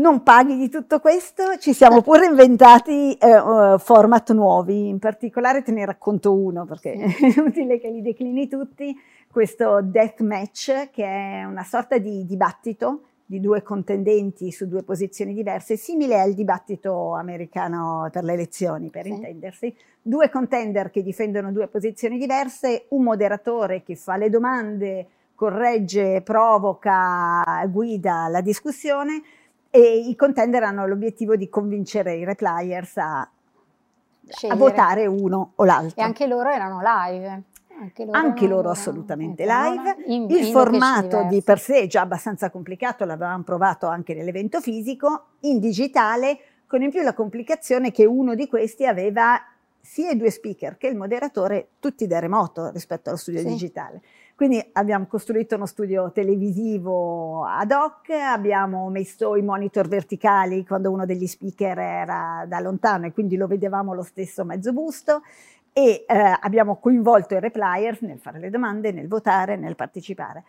non 0.00 0.22
paghi 0.22 0.56
di 0.56 0.70
tutto 0.70 0.98
questo, 0.98 1.58
ci 1.58 1.74
siamo 1.74 2.00
pure 2.00 2.24
inventati 2.24 3.14
eh, 3.14 3.76
format 3.78 4.32
nuovi, 4.32 4.88
in 4.88 4.98
particolare 4.98 5.62
te 5.62 5.72
ne 5.72 5.84
racconto 5.84 6.34
uno 6.34 6.64
perché 6.64 6.92
è 6.96 7.38
utile 7.38 7.78
che 7.78 7.90
li 7.90 8.00
declini 8.00 8.48
tutti, 8.48 8.98
questo 9.30 9.80
death 9.82 10.22
match 10.22 10.88
che 10.90 11.04
è 11.04 11.44
una 11.44 11.64
sorta 11.64 11.98
di 11.98 12.24
dibattito 12.24 13.02
di 13.26 13.38
due 13.40 13.62
contendenti 13.62 14.50
su 14.50 14.66
due 14.66 14.82
posizioni 14.82 15.34
diverse, 15.34 15.76
simile 15.76 16.18
al 16.18 16.32
dibattito 16.32 17.14
americano 17.14 18.08
per 18.10 18.24
le 18.24 18.32
elezioni, 18.32 18.90
per 18.90 19.04
sì. 19.04 19.10
intendersi. 19.10 19.72
Due 20.02 20.28
contender 20.30 20.90
che 20.90 21.00
difendono 21.00 21.52
due 21.52 21.68
posizioni 21.68 22.18
diverse, 22.18 22.86
un 22.88 23.04
moderatore 23.04 23.84
che 23.84 23.94
fa 23.94 24.16
le 24.16 24.30
domande, 24.30 25.06
corregge, 25.36 26.22
provoca, 26.22 27.64
guida 27.70 28.26
la 28.26 28.40
discussione 28.40 29.22
e 29.70 29.98
i 30.08 30.16
contender 30.16 30.62
hanno 30.64 30.86
l'obiettivo 30.86 31.36
di 31.36 31.48
convincere 31.48 32.16
i 32.16 32.24
repliers 32.24 32.96
a, 32.96 33.20
a 33.20 34.54
votare 34.56 35.06
uno 35.06 35.52
o 35.54 35.64
l'altro. 35.64 36.00
E 36.00 36.04
anche 36.04 36.26
loro 36.26 36.50
erano 36.50 36.80
live. 36.82 37.42
Anche 37.80 38.04
loro, 38.04 38.18
anche 38.18 38.46
loro 38.46 38.68
assolutamente 38.68 39.46
live. 39.46 39.96
In, 40.06 40.28
il 40.28 40.46
in 40.46 40.52
formato 40.52 41.26
di 41.30 41.40
per 41.40 41.58
sé 41.58 41.82
è 41.82 41.86
già 41.86 42.02
abbastanza 42.02 42.50
complicato, 42.50 43.06
l'avevamo 43.06 43.42
provato 43.42 43.86
anche 43.86 44.12
nell'evento 44.12 44.60
fisico, 44.60 45.28
in 45.40 45.60
digitale, 45.60 46.38
con 46.66 46.82
in 46.82 46.90
più 46.90 47.02
la 47.02 47.14
complicazione 47.14 47.90
che 47.90 48.04
uno 48.04 48.34
di 48.34 48.46
questi 48.48 48.84
aveva 48.84 49.40
sia 49.80 50.10
i 50.10 50.16
due 50.16 50.30
speaker 50.30 50.76
che 50.76 50.88
il 50.88 50.96
moderatore 50.96 51.70
tutti 51.80 52.06
da 52.06 52.18
remoto 52.18 52.70
rispetto 52.70 53.08
allo 53.08 53.18
studio 53.18 53.40
sì. 53.40 53.46
digitale. 53.46 54.02
Quindi 54.40 54.70
abbiamo 54.72 55.04
costruito 55.04 55.56
uno 55.56 55.66
studio 55.66 56.12
televisivo 56.12 57.44
ad 57.44 57.72
hoc, 57.72 58.08
abbiamo 58.08 58.88
messo 58.88 59.36
i 59.36 59.42
monitor 59.42 59.86
verticali 59.86 60.64
quando 60.64 60.90
uno 60.90 61.04
degli 61.04 61.26
speaker 61.26 61.78
era 61.78 62.46
da 62.48 62.58
lontano 62.58 63.04
e 63.04 63.12
quindi 63.12 63.36
lo 63.36 63.46
vedevamo 63.46 63.92
lo 63.92 64.02
stesso 64.02 64.46
mezzo 64.46 64.72
busto 64.72 65.20
e 65.74 66.06
eh, 66.08 66.36
abbiamo 66.40 66.76
coinvolto 66.76 67.34
i 67.34 67.40
repliers 67.40 68.00
nel 68.00 68.18
fare 68.18 68.38
le 68.38 68.48
domande, 68.48 68.92
nel 68.92 69.08
votare, 69.08 69.56
nel 69.56 69.76
partecipare. 69.76 70.44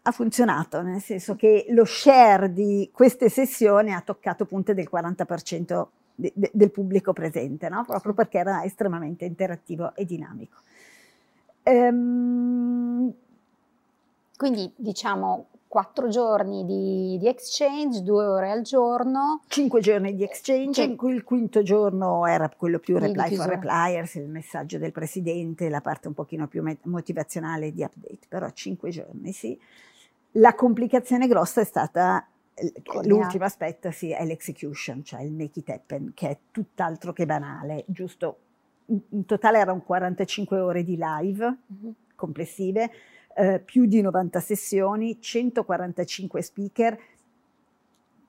Ha 0.00 0.10
funzionato, 0.10 0.80
nel 0.80 1.02
senso 1.02 1.36
che 1.36 1.66
lo 1.68 1.84
share 1.84 2.54
di 2.54 2.88
queste 2.90 3.28
sessioni 3.28 3.92
ha 3.92 4.00
toccato 4.00 4.46
punte 4.46 4.72
del 4.72 4.88
40% 4.90 5.88
de- 6.14 6.32
de- 6.34 6.50
del 6.54 6.70
pubblico 6.70 7.12
presente, 7.12 7.68
no? 7.68 7.84
proprio 7.84 8.14
perché 8.14 8.38
era 8.38 8.64
estremamente 8.64 9.26
interattivo 9.26 9.94
e 9.94 10.06
dinamico. 10.06 10.56
Ehm... 11.62 13.12
Quindi 14.36 14.72
diciamo 14.74 15.46
quattro 15.72 16.08
giorni 16.08 16.66
di, 16.66 17.16
di, 17.18 17.28
exchange, 17.28 18.02
due 18.02 18.26
ore 18.26 18.50
al 18.50 18.60
giorno. 18.60 19.40
Cinque 19.46 19.80
giorni 19.80 20.14
di 20.14 20.22
exchange, 20.22 20.82
in 20.82 20.96
cui 20.96 21.14
il 21.14 21.24
quinto 21.24 21.62
giorno 21.62 22.26
era 22.26 22.50
quello 22.50 22.78
più 22.78 22.98
reply 22.98 23.34
for 23.34 23.46
repliers, 23.46 24.16
il 24.16 24.28
messaggio 24.28 24.76
del 24.76 24.92
presidente, 24.92 25.70
la 25.70 25.80
parte 25.80 26.08
un 26.08 26.14
pochino 26.14 26.46
più 26.46 26.62
motivazionale 26.82 27.72
di 27.72 27.82
update, 27.82 28.26
però 28.28 28.50
cinque 28.50 28.90
giorni 28.90 29.32
sì. 29.32 29.58
La 30.32 30.54
complicazione 30.54 31.26
grossa 31.26 31.62
è 31.62 31.64
stata 31.64 32.26
l'ultimo 33.04 33.44
aspetto, 33.44 33.90
sì, 33.90 34.10
è 34.10 34.26
l'execution, 34.26 35.02
cioè 35.02 35.22
il 35.22 35.32
make 35.32 35.60
it 35.60 35.70
happen, 35.70 36.12
che 36.14 36.28
è 36.28 36.38
tutt'altro 36.50 37.14
che 37.14 37.24
banale, 37.24 37.84
giusto 37.86 38.36
in 38.86 39.24
totale 39.24 39.58
erano 39.58 39.80
45 39.80 40.60
ore 40.60 40.84
di 40.84 40.98
live 40.98 41.44
uh-huh. 41.44 41.94
complessive, 42.14 42.90
eh, 43.34 43.60
più 43.60 43.86
di 43.86 44.00
90 44.00 44.40
sessioni, 44.40 45.20
145 45.20 46.42
speaker 46.42 46.98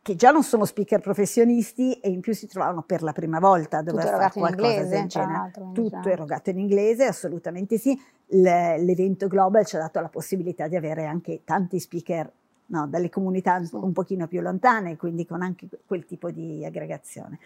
che 0.03 0.15
già 0.17 0.31
non 0.31 0.43
sono 0.43 0.65
speaker 0.65 0.99
professionisti 0.99 1.93
e 1.93 2.09
in 2.09 2.19
più 2.19 2.33
si 2.33 2.45
trovavano 2.45 2.83
per 2.83 3.01
la 3.01 3.13
prima 3.13 3.39
volta 3.39 3.77
a 3.77 3.81
dover 3.81 4.03
fare 4.03 4.31
qualcosa 4.33 4.69
inglese, 4.73 4.89
del 4.89 5.07
genere. 5.07 5.51
Tutto 5.73 6.09
erogato 6.09 6.49
in 6.49 6.59
inglese, 6.59 7.05
assolutamente 7.05 7.77
sì. 7.77 7.97
l'evento 8.27 9.27
Global 9.27 9.65
ci 9.65 9.77
ha 9.77 9.79
dato 9.79 10.01
la 10.01 10.09
possibilità 10.09 10.67
di 10.67 10.75
avere 10.75 11.05
anche 11.05 11.43
tanti 11.45 11.79
speaker 11.79 12.29
no, 12.65 12.85
dalle 12.87 13.09
comunità 13.09 13.63
sì. 13.63 13.75
un 13.75 13.93
pochino 13.93 14.27
più 14.27 14.41
lontane, 14.41 14.97
quindi 14.97 15.25
con 15.25 15.41
anche 15.41 15.69
quel 15.85 16.05
tipo 16.05 16.31
di 16.31 16.65
aggregazione. 16.65 17.39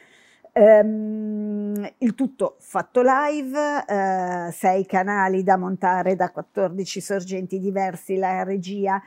Um, 0.60 1.88
il 2.00 2.16
tutto 2.16 2.56
fatto 2.58 3.04
live, 3.04 3.86
uh, 3.88 4.52
sei 4.52 4.88
canali 4.88 5.44
da 5.44 5.56
montare 5.56 6.16
da 6.16 6.32
14 6.32 7.00
sorgenti 7.00 7.60
diversi, 7.60 8.18
la 8.18 8.42
regia, 8.42 9.00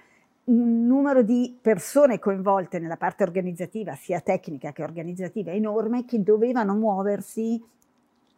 un 0.44 0.86
numero 0.86 1.22
di 1.22 1.58
persone 1.60 2.20
coinvolte 2.20 2.78
nella 2.78 2.96
parte 2.96 3.24
organizzativa, 3.24 3.96
sia 3.96 4.20
tecnica 4.20 4.70
che 4.70 4.84
organizzativa, 4.84 5.50
enorme, 5.50 6.04
che 6.04 6.22
dovevano 6.22 6.74
muoversi 6.74 7.60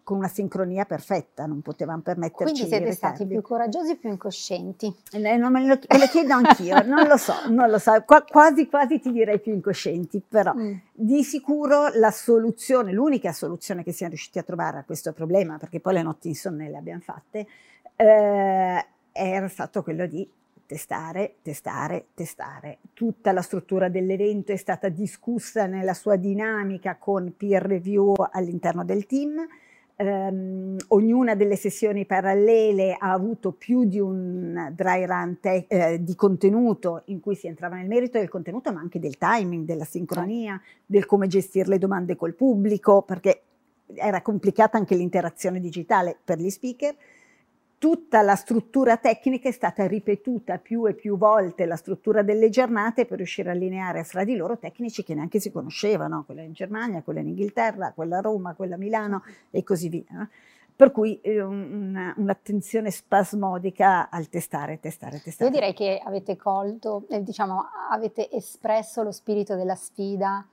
con 0.03 0.19
una 0.19 0.29
sincronia 0.29 0.85
perfetta, 0.85 1.47
non 1.47 1.61
potevamo 1.61 2.03
permetterci 2.03 2.53
Quindi 2.53 2.69
siete 2.69 2.93
stati 2.93 3.27
più 3.27 3.41
coraggiosi 3.41 3.93
e 3.93 3.97
più 3.97 4.11
incoscienti? 4.11 4.95
Eh, 5.13 5.37
non 5.37 5.53
me, 5.53 5.65
lo, 5.67 5.79
me 5.89 5.99
lo 5.99 6.07
chiedo 6.07 6.35
anch'io, 6.35 6.83
non 6.87 7.07
lo 7.07 7.17
so, 7.17 7.35
non 7.49 7.71
lo 7.71 7.79
so, 7.79 7.93
Qu- 8.05 8.31
quasi 8.31 8.69
quasi 8.69 8.99
ti 9.01 9.13
direi 9.13 9.41
più 9.41 9.53
incoscienti, 9.53 10.23
però 10.27 10.55
mm. 10.55 10.73
di 10.93 11.23
sicuro 11.23 11.89
la 11.95 12.11
soluzione, 12.11 12.93
l'unica 12.93 13.33
soluzione 13.33 13.83
che 13.83 13.93
siamo 13.93 14.13
riusciti 14.13 14.39
a 14.39 14.43
trovare 14.43 14.79
a 14.79 14.85
questo 14.85 15.13
problema, 15.13 15.57
perché 15.59 15.81
poi 15.81 15.95
le 15.95 16.03
notti 16.03 16.29
insonne 16.29 16.69
le 16.69 16.77
abbiamo 16.77 17.01
fatte, 17.01 17.47
eh, 17.97 18.87
era 19.13 19.49
stato 19.49 19.83
quello 19.83 20.07
di 20.07 20.29
testare, 20.73 21.35
testare, 21.43 22.07
testare. 22.15 22.79
Tutta 22.95 23.33
la 23.33 23.43
struttura 23.43 23.91
dell'evento 23.91 24.53
è 24.53 24.57
stata 24.57 24.89
discussa 24.89 25.67
nella 25.67 25.93
sua 25.93 26.17
dinamica 26.17 26.97
con 26.97 27.35
peer 27.37 27.63
review 27.63 28.15
all'interno 28.31 28.83
del 28.83 29.05
team, 29.05 29.47
ehm, 30.03 30.77
ognuna 30.89 31.35
delle 31.35 31.57
sessioni 31.57 32.05
parallele 32.05 32.97
ha 32.99 33.13
avuto 33.13 33.53
più 33.53 33.85
di 33.85 34.01
un 34.01 34.73
dry 34.75 35.07
run 35.07 35.39
te- 35.41 35.67
eh, 35.69 36.03
di 36.03 36.15
contenuto 36.15 37.03
in 37.07 37.21
cui 37.21 37.35
si 37.35 37.47
entrava 37.47 37.77
nel 37.77 37.87
merito 37.87 38.19
del 38.19 38.29
contenuto, 38.29 38.73
ma 38.73 38.81
anche 38.81 38.99
del 38.99 39.17
timing, 39.17 39.65
della 39.65 39.85
sincronia, 39.85 40.61
del 40.85 41.07
come 41.07 41.27
gestire 41.27 41.69
le 41.69 41.79
domande 41.79 42.17
col 42.17 42.35
pubblico, 42.35 43.03
perché 43.03 43.43
era 43.95 44.23
complicata 44.23 44.79
anche 44.79 44.95
l'interazione 44.95 45.61
digitale 45.61 46.17
per 46.23 46.39
gli 46.39 46.51
speaker 46.51 46.95
tutta 47.83 48.23
la 48.23 48.37
struttura 48.37 48.97
tecnica 48.97 49.49
è 49.49 49.51
stata 49.51 49.89
ripetuta 49.89 50.59
più 50.59 50.87
e 50.87 50.95
più 50.95 51.19
volte, 51.19 51.67
la 51.67 51.75
struttura 51.75 52.23
delle 52.23 52.49
giornate 52.49 53.07
per 53.07 53.17
riuscire 53.17 53.49
a 53.49 53.55
allineare 53.55 54.05
fra 54.05 54.23
di 54.23 54.37
loro 54.37 54.57
tecnici 54.57 55.03
che 55.03 55.17
neanche 55.17 55.41
si 55.41 55.51
conoscevano, 55.51 56.23
quella 56.25 56.43
in 56.43 56.53
Germania, 56.53 57.03
quella 57.03 57.19
in 57.19 57.27
Inghilterra, 57.27 57.91
quella 57.93 58.19
a 58.19 58.21
Roma, 58.21 58.55
quella 58.55 58.77
a 58.77 58.79
Milano 58.79 59.25
e 59.51 59.65
così 59.65 59.89
via. 59.89 60.29
Per 60.77 60.93
cui 60.93 61.21
eh, 61.23 61.43
un, 61.43 62.15
un'attenzione 62.19 62.93
spasmodica 62.93 64.11
al 64.11 64.29
testare, 64.29 64.79
testare, 64.79 65.21
testare. 65.21 65.51
Io 65.51 65.57
direi 65.57 65.75
che 65.75 66.01
avete 66.05 66.37
colto, 66.37 67.07
eh, 67.09 67.21
diciamo, 67.21 67.65
avete 67.91 68.31
espresso 68.31 69.03
lo 69.03 69.11
spirito 69.11 69.57
della 69.57 69.75
sfida 69.75 70.47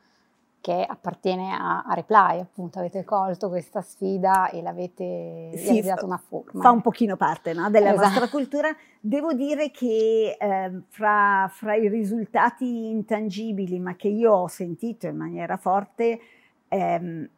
che 0.61 0.85
appartiene 0.87 1.53
a, 1.53 1.83
a, 1.83 1.93
Reply, 1.93 2.39
appunto 2.39 2.79
avete 2.79 3.05
colto 3.05 3.47
questa 3.47 3.81
sfida 3.81 4.49
e 4.49 4.61
l'avete 4.61 5.51
sì, 5.55 5.81
dato 5.81 6.05
una 6.05 6.17
forma. 6.17 6.61
Fa 6.61 6.71
un 6.71 6.81
pochino 6.81 7.15
parte 7.15 7.53
no, 7.53 7.69
della 7.69 7.93
esatto. 7.93 8.07
vostra 8.07 8.29
cultura. 8.29 8.75
Devo 8.99 9.33
dire 9.33 9.71
che 9.71 10.35
eh, 10.37 10.81
fra, 10.89 11.49
fra, 11.53 11.75
i 11.75 11.87
risultati 11.87 12.89
intangibili, 12.89 13.79
ma 13.79 13.95
che 13.95 14.09
io 14.09 14.33
ho 14.33 14.47
sentito 14.47 15.07
in 15.07 15.15
maniera 15.15 15.55
forte, 15.55 16.19
ehm, 16.67 17.29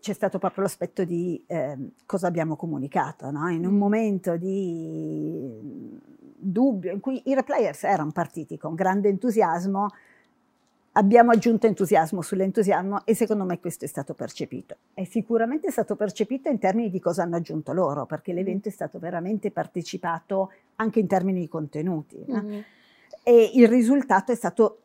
c'è 0.00 0.12
stato 0.12 0.38
proprio 0.38 0.64
l'aspetto 0.64 1.04
di 1.04 1.42
eh, 1.46 1.76
cosa 2.04 2.26
abbiamo 2.26 2.56
comunicato, 2.56 3.30
no? 3.30 3.48
in 3.48 3.64
un 3.64 3.74
mm. 3.74 3.78
momento 3.78 4.36
di 4.36 5.98
dubbio 6.38 6.92
in 6.92 7.00
cui 7.00 7.22
i 7.26 7.34
replayers 7.34 7.84
erano 7.84 8.10
partiti 8.12 8.58
con 8.58 8.74
grande 8.74 9.08
entusiasmo, 9.08 9.88
abbiamo 10.96 11.30
aggiunto 11.30 11.66
entusiasmo 11.66 12.22
sull'entusiasmo 12.22 13.04
e 13.04 13.14
secondo 13.14 13.44
me 13.44 13.60
questo 13.60 13.84
è 13.84 13.88
stato 13.88 14.14
percepito. 14.14 14.76
È 14.92 15.04
sicuramente 15.04 15.70
stato 15.70 15.94
percepito 15.94 16.48
in 16.48 16.58
termini 16.58 16.90
di 16.90 17.00
cosa 17.00 17.22
hanno 17.22 17.36
aggiunto 17.36 17.72
loro, 17.72 18.06
perché 18.06 18.32
mm. 18.32 18.36
l'evento 18.36 18.68
è 18.68 18.72
stato 18.72 18.98
veramente 18.98 19.50
partecipato 19.50 20.52
anche 20.76 21.00
in 21.00 21.06
termini 21.06 21.40
di 21.40 21.48
contenuti. 21.48 22.24
Mm-hmm. 22.28 22.60
E 23.22 23.50
il 23.54 23.68
risultato 23.68 24.32
è 24.32 24.34
stato 24.34 24.80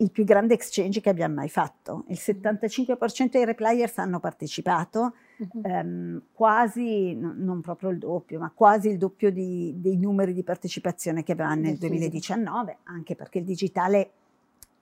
il 0.00 0.12
più 0.12 0.22
grande 0.22 0.54
exchange 0.54 1.00
che 1.00 1.10
abbiamo 1.10 1.34
mai 1.34 1.48
fatto. 1.48 2.04
Il 2.06 2.18
75% 2.20 3.30
dei 3.30 3.44
replayers 3.44 3.98
hanno 3.98 4.20
partecipato, 4.20 5.14
mm-hmm. 5.42 5.64
ehm, 5.64 6.22
quasi, 6.32 7.16
no, 7.16 7.34
non 7.36 7.60
proprio 7.60 7.90
il 7.90 7.98
doppio, 7.98 8.38
ma 8.38 8.52
quasi 8.54 8.90
il 8.90 8.96
doppio 8.96 9.32
di, 9.32 9.74
dei 9.78 9.96
numeri 9.96 10.34
di 10.34 10.44
partecipazione 10.44 11.24
che 11.24 11.32
avevamo 11.32 11.62
nel 11.62 11.78
2019, 11.78 12.78
anche 12.84 13.16
perché 13.16 13.38
il 13.38 13.44
digitale 13.44 14.10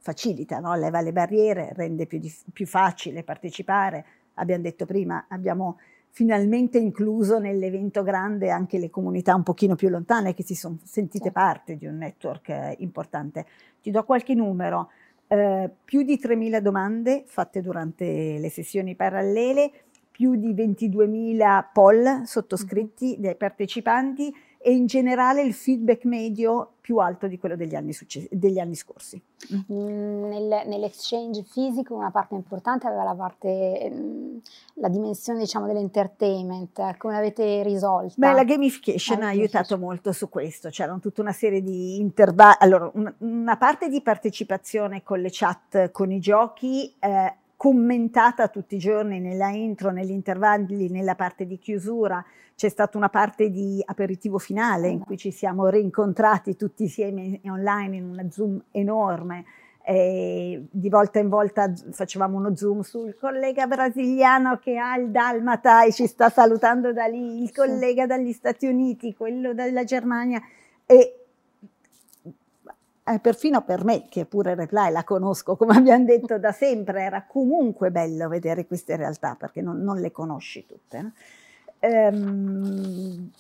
facilita, 0.07 0.61
no? 0.61 0.77
leva 0.77 1.01
le 1.01 1.13
barriere, 1.13 1.73
rende 1.75 2.07
più, 2.07 2.21
più 2.53 2.67
facile 2.67 3.25
partecipare. 3.25 4.05
Abbiamo 4.35 4.63
detto 4.63 4.87
prima, 4.87 5.27
abbiamo 5.29 5.79
finalmente 6.11 6.79
incluso 6.79 7.41
nell'evento 7.41 8.05
grande 8.05 8.51
anche 8.51 8.79
le 8.79 8.89
comunità 8.89 9.35
un 9.35 9.43
pochino 9.43 9.75
più 9.75 9.89
lontane 9.89 10.33
che 10.33 10.45
si 10.45 10.55
sono 10.55 10.79
sentite 10.85 11.33
parte 11.33 11.77
di 11.77 11.87
un 11.87 11.97
network 11.97 12.49
eh, 12.51 12.77
importante. 12.79 13.47
Ti 13.83 13.91
do 13.91 14.05
qualche 14.05 14.35
numero, 14.35 14.91
eh, 15.27 15.69
più 15.85 16.03
di 16.03 16.21
3.000 16.23 16.61
domande 16.61 17.25
fatte 17.27 17.61
durante 17.61 18.39
le 18.39 18.49
sessioni 18.49 18.95
parallele, 18.95 19.73
più 20.09 20.37
di 20.37 20.55
22.000 20.55 21.65
poll 21.73 22.23
sottoscritti 22.23 23.11
mm-hmm. 23.11 23.23
dai 23.23 23.35
partecipanti 23.35 24.35
e 24.67 24.73
in 24.73 24.87
generale 24.87 25.43
il 25.43 25.55
feedback 25.55 26.07
medio 26.07 26.73
più 26.81 26.97
alto 26.97 27.29
di 27.29 27.39
quello 27.39 27.55
degli 27.55 27.77
anni, 27.77 27.93
successi, 27.93 28.27
degli 28.33 28.59
anni 28.59 28.75
scorsi. 28.75 29.23
Mm, 29.55 30.25
nel, 30.25 30.63
nell'exchange 30.67 31.45
fisico 31.45 31.95
una 31.95 32.11
parte 32.11 32.35
importante 32.35 32.89
aveva 32.89 33.05
la, 33.05 33.15
parte, 33.15 33.89
mm, 33.95 34.37
la 34.75 34.89
dimensione 34.89 35.39
diciamo, 35.39 35.69
dell'entertainment, 35.69 36.97
come 36.97 37.15
l'avete 37.15 37.63
risolta? 37.63 38.15
Beh, 38.17 38.33
la 38.33 38.43
gamification 38.43 39.23
ha 39.23 39.29
aiutato 39.29 39.79
molto 39.79 40.11
su 40.11 40.29
questo, 40.29 40.69
c'erano 40.71 40.99
tutta 40.99 41.21
una 41.21 41.31
serie 41.31 41.63
di 41.63 42.01
intervalli, 42.01 42.57
allora 42.59 42.91
una, 42.95 43.15
una, 43.19 43.57
parte 43.57 43.89
di 43.89 44.03
partecipazione 44.03 45.05
con 45.05 45.21
le 45.21 45.29
chat, 45.31 45.93
con 45.93 46.11
i 46.11 46.19
giochi, 46.19 46.93
eh, 46.99 47.35
commentata 47.57 48.49
tutti 48.49 48.75
i 48.75 48.79
giorni 48.79 49.21
nella 49.21 49.51
intro, 49.51 49.93
negli 49.93 50.11
intervalli, 50.11 50.91
nella 50.91 51.15
parte 51.15 51.47
di 51.47 51.57
chiusura, 51.57 52.25
c'è 52.57 52.71
stata 52.71 52.97
una 52.97 53.11
parte 53.11 53.51
di 53.51 53.83
aperitivo 53.85 54.39
finale 54.39 54.89
in 54.89 55.01
cui 55.01 55.19
ci 55.19 55.31
siamo 55.31 55.69
rincontrati 55.69 56.57
tutti 56.57 56.85
insieme 56.85 57.41
online 57.45 57.97
in 57.97 58.05
una 58.05 58.31
Zoom 58.31 58.61
enorme. 58.71 59.45
E 59.85 60.67
di 60.69 60.89
volta 60.89 61.21
in 61.21 61.29
volta 61.29 61.73
facevamo 61.93 62.39
uno 62.39 62.57
zoom 62.57 62.81
sul 62.81 63.17
collega 63.17 63.69
brasiliano 63.69 64.59
che 64.59 64.79
ha 64.79 64.97
il 64.97 65.11
dalmata 65.11 65.85
e 65.85 65.93
ci 65.93 66.09
sta 66.09 66.29
salutando 66.29 66.93
da 66.93 67.05
lì, 67.05 67.41
il 67.41 67.53
collega 67.53 68.05
dagli 68.05 68.33
Stati 68.33 68.67
Uniti, 68.67 69.15
quello 69.15 69.55
dalla 69.55 69.85
Germania 69.85 70.43
e 70.87 71.27
eh, 73.05 73.19
perfino 73.21 73.63
per 73.63 73.85
me, 73.85 74.09
che 74.09 74.25
pure 74.25 74.57
Reply 74.57 74.91
la 74.91 75.05
conosco, 75.05 75.55
come 75.55 75.77
abbiamo 75.77 76.05
detto 76.05 76.37
da 76.37 76.51
sempre, 76.51 77.03
era 77.03 77.25
comunque 77.25 77.93
bello 77.93 78.29
vedere 78.29 78.67
queste 78.67 78.97
realtà 78.97 79.37
perché 79.39 79.63
non, 79.63 79.83
non 79.83 80.01
le 80.01 80.11
conosci 80.11 80.67
tutte. 80.67 81.01
No? 81.01 81.13
Ehm, 81.79 83.31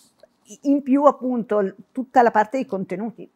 in 0.62 0.82
più 0.82 1.04
appunto 1.04 1.74
tutta 1.90 2.22
la 2.22 2.30
parte 2.30 2.58
dei 2.58 2.66
contenuti, 2.66 3.28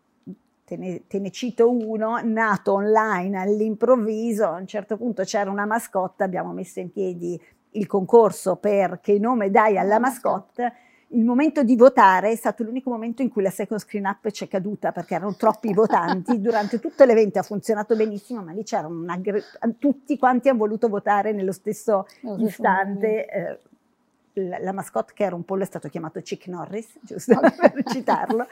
te 0.65 0.77
ne, 0.77 1.07
te 1.07 1.19
ne, 1.19 1.31
cito 1.31 1.69
uno, 1.71 2.21
nato 2.23 2.75
online 2.75 3.39
all'improvviso, 3.39 4.47
a 4.47 4.59
un 4.59 4.67
certo 4.67 4.97
punto 4.97 5.25
c'era 5.25 5.51
una 5.51 5.67
mascotte, 5.67 6.23
abbiamo 6.23 6.53
messo 6.53 6.79
in 6.79 6.93
piedi 6.93 7.41
il 7.73 7.87
concorso 7.87 8.57
per 8.57 9.01
che 9.01 9.19
nome 9.19 9.51
dai 9.51 9.79
alla 9.79 9.99
mascotte, 9.99 10.73
il 11.13 11.25
momento 11.25 11.65
di 11.65 11.75
votare 11.75 12.31
è 12.31 12.37
stato 12.37 12.63
l'unico 12.63 12.89
momento 12.89 13.23
in 13.23 13.31
cui 13.31 13.43
la 13.43 13.51
second 13.51 13.81
screen 13.81 14.05
up 14.05 14.31
c'è 14.31 14.47
caduta 14.47 14.93
perché 14.93 15.15
erano 15.15 15.35
troppi 15.35 15.73
votanti, 15.75 16.41
durante 16.41 16.79
tutto 16.79 17.05
l'evento 17.05 17.41
ha 17.41 17.43
funzionato 17.43 17.97
benissimo, 17.97 18.43
ma 18.43 18.53
lì 18.53 18.63
c'erano 18.63 19.05
tutti 19.79 20.17
quanti 20.17 20.49
hanno 20.49 20.59
voluto 20.59 20.89
votare 20.89 21.33
nello 21.33 21.53
stesso 21.53 22.07
istante. 22.39 23.27
Eh, 23.27 23.59
la, 24.49 24.73
mascotte 24.73 25.13
che 25.15 25.25
era 25.25 25.35
un 25.35 25.45
pollo 25.45 25.63
è 25.63 25.67
stato 25.67 25.89
chiamato 25.89 26.21
Chick 26.21 26.47
Norris, 26.49 26.89
giusto 27.03 27.39
per 27.41 27.83
citarlo, 27.85 28.47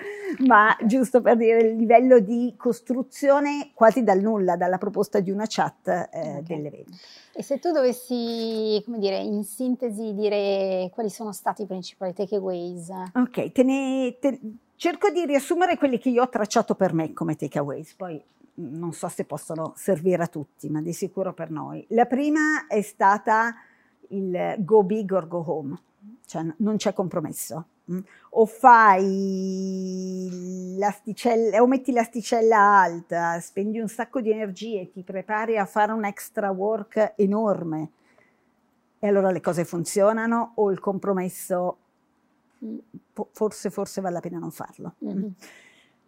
ma 0.46 0.77
giusto 0.85 1.20
per 1.20 1.37
dire 1.37 1.61
il 1.61 1.77
livello 1.77 2.18
di 2.18 2.55
costruzione 2.57 3.70
quasi 3.74 4.03
dal 4.03 4.20
nulla, 4.20 4.57
dalla 4.57 4.79
proposta 4.79 5.20
di 5.20 5.31
una 5.31 5.44
chat 5.46 5.88
eh, 5.88 6.07
okay. 6.12 6.42
dell'evento. 6.42 6.96
E 7.33 7.42
se 7.42 7.59
tu 7.59 7.70
dovessi, 7.70 8.83
come 8.85 8.98
dire, 8.98 9.18
in 9.18 9.44
sintesi 9.44 10.12
dire 10.14 10.90
quali 10.92 11.09
sono 11.09 11.33
stati 11.33 11.62
i 11.62 11.66
principali 11.66 12.12
takeaways? 12.12 12.90
Ok, 13.14 13.53
te 13.53 13.62
ne, 13.62 14.16
te, 14.20 14.40
cerco 14.74 15.11
di 15.11 15.24
riassumere 15.24 15.77
quelli 15.77 15.98
che 15.98 16.09
io 16.09 16.22
ho 16.22 16.29
tracciato 16.29 16.74
per 16.74 16.92
me 16.92 17.12
come 17.12 17.37
takeaways, 17.37 17.94
poi 17.94 18.22
non 18.61 18.92
so 18.92 19.09
se 19.09 19.24
possono 19.24 19.72
servire 19.77 20.22
a 20.22 20.27
tutti, 20.27 20.68
ma 20.68 20.81
di 20.81 20.92
sicuro 20.92 21.33
per 21.33 21.51
noi. 21.51 21.85
La 21.90 22.07
prima 22.07 22.66
è 22.66 22.81
stata 22.83 23.55
il 24.09 24.57
go 24.59 24.83
big 24.83 25.11
or 25.12 25.27
go 25.29 25.42
home, 25.47 25.79
cioè 26.27 26.44
non 26.59 26.77
c'è 26.77 26.92
compromesso. 26.92 27.66
Mm? 27.90 27.99
O 28.31 28.44
fai 28.47 30.29
l'asticella, 30.79 31.62
o 31.62 31.66
metti 31.66 31.92
l'asticella 31.92 32.59
alta, 32.59 33.40
spendi 33.40 33.79
un 33.79 33.88
sacco 33.88 34.21
di 34.21 34.31
energie, 34.31 34.90
ti 34.90 35.03
prepari 35.03 35.57
a 35.57 35.64
fare 35.64 35.92
un 35.92 36.05
extra 36.05 36.51
work 36.51 37.14
enorme 37.16 37.90
e 38.99 39.07
allora 39.07 39.31
le 39.31 39.40
cose 39.40 39.64
funzionano 39.64 40.53
o 40.57 40.71
il 40.71 40.81
compromesso 40.81 41.77
forse, 43.33 43.71
forse 43.71 44.01
vale 44.01 44.14
la 44.14 44.21
pena 44.21 44.38
non 44.38 44.51
farlo. 44.51 44.94
Mm-hmm. 45.05 45.29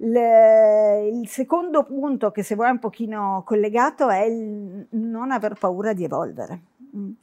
Le, 0.02 1.08
il 1.08 1.28
secondo 1.28 1.84
punto 1.84 2.30
che 2.30 2.42
se 2.42 2.54
vuoi 2.54 2.68
è 2.68 2.70
un 2.70 2.78
pochino 2.78 3.42
collegato 3.44 4.08
è 4.08 4.22
il 4.22 4.86
non 4.90 5.30
aver 5.30 5.54
paura 5.58 5.92
di 5.92 6.04
evolvere. 6.04 6.60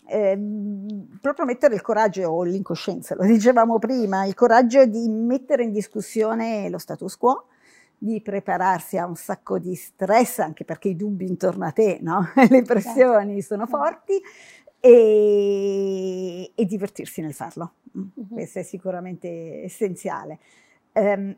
Eh, 0.06 0.40
proprio 1.20 1.46
mettere 1.46 1.76
il 1.76 1.82
coraggio 1.82 2.30
o 2.30 2.44
l'incoscienza, 2.44 3.16
lo 3.16 3.26
dicevamo 3.26 3.80
prima, 3.80 4.26
il 4.26 4.34
coraggio 4.34 4.86
di 4.86 5.10
mettere 5.10 5.64
in 5.64 5.72
discussione 5.72 6.70
lo 6.70 6.78
status 6.78 7.18
quo, 7.18 7.48
di 7.98 8.22
prepararsi 8.22 8.98
a 8.98 9.06
un 9.06 9.16
sacco 9.16 9.58
di 9.60 9.76
stress, 9.76 10.40
anche 10.40 10.64
perché 10.64 10.90
i 10.90 10.96
dubbi 10.96 11.28
intorno 11.28 11.66
a 11.66 11.72
te, 11.72 12.00
no? 12.02 12.30
le 12.50 12.62
pressioni 12.62 13.42
sono 13.42 13.66
forti, 13.66 14.22
e, 14.80 16.52
e 16.54 16.66
divertirsi 16.66 17.22
nel 17.22 17.34
farlo. 17.34 17.74
Mm-hmm. 17.98 18.30
Questo 18.32 18.60
è 18.60 18.64
sicuramente 18.64 19.64
essenziale. 19.64 20.40
Um, 20.94 21.36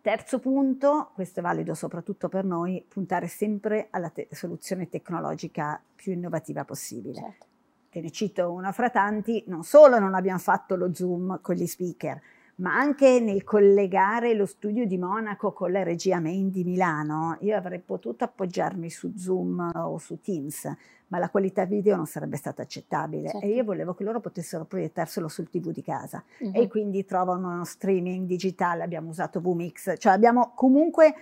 Terzo 0.00 0.38
punto, 0.38 1.10
questo 1.14 1.40
è 1.40 1.42
valido 1.42 1.74
soprattutto 1.74 2.28
per 2.28 2.44
noi, 2.44 2.84
puntare 2.86 3.26
sempre 3.26 3.88
alla 3.90 4.08
te- 4.10 4.28
soluzione 4.30 4.88
tecnologica 4.88 5.80
più 5.94 6.12
innovativa 6.12 6.64
possibile. 6.64 7.14
Certo. 7.14 7.46
Te 7.90 8.00
ne 8.00 8.10
cito 8.10 8.50
una 8.50 8.72
fra 8.72 8.90
tanti, 8.90 9.44
non 9.48 9.64
solo 9.64 9.98
non 9.98 10.14
abbiamo 10.14 10.38
fatto 10.38 10.76
lo 10.76 10.94
Zoom 10.94 11.40
con 11.42 11.56
gli 11.56 11.66
speaker, 11.66 12.20
ma 12.56 12.74
anche 12.76 13.18
nel 13.20 13.44
collegare 13.44 14.34
lo 14.34 14.46
studio 14.46 14.86
di 14.86 14.98
Monaco 14.98 15.52
con 15.52 15.72
la 15.72 15.82
regia 15.82 16.20
main 16.20 16.50
di 16.50 16.64
Milano, 16.64 17.36
io 17.40 17.56
avrei 17.56 17.78
potuto 17.80 18.24
appoggiarmi 18.24 18.90
su 18.90 19.12
Zoom 19.16 19.70
o 19.74 19.98
su 19.98 20.20
Teams, 20.20 20.70
ma 21.08 21.18
la 21.18 21.30
qualità 21.30 21.64
video 21.64 21.96
non 21.96 22.06
sarebbe 22.06 22.36
stata 22.36 22.62
accettabile 22.62 23.30
certo. 23.30 23.46
e 23.46 23.50
io 23.50 23.64
volevo 23.64 23.94
che 23.94 24.04
loro 24.04 24.20
potessero 24.20 24.64
proiettarselo 24.64 25.28
sul 25.28 25.48
TV 25.50 25.70
di 25.70 25.82
casa 25.82 26.22
uh-huh. 26.38 26.52
e 26.54 26.68
quindi 26.68 27.04
trovano 27.04 27.52
uno 27.52 27.64
streaming 27.64 28.26
digitale, 28.26 28.82
abbiamo 28.82 29.10
usato 29.10 29.40
VMix, 29.40 29.94
cioè 29.98 30.12
abbiamo 30.12 30.52
comunque 30.54 31.14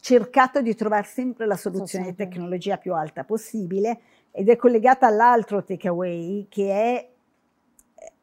cercato 0.00 0.60
di 0.60 0.74
trovare 0.74 1.06
sempre 1.06 1.46
la 1.46 1.56
soluzione 1.56 2.06
di 2.06 2.14
tecnologia 2.14 2.76
più 2.76 2.94
alta 2.94 3.24
possibile 3.24 4.00
ed 4.32 4.48
è 4.48 4.56
collegata 4.56 5.06
all'altro 5.06 5.62
takeaway 5.62 6.46
che 6.48 6.72
è 6.72 7.11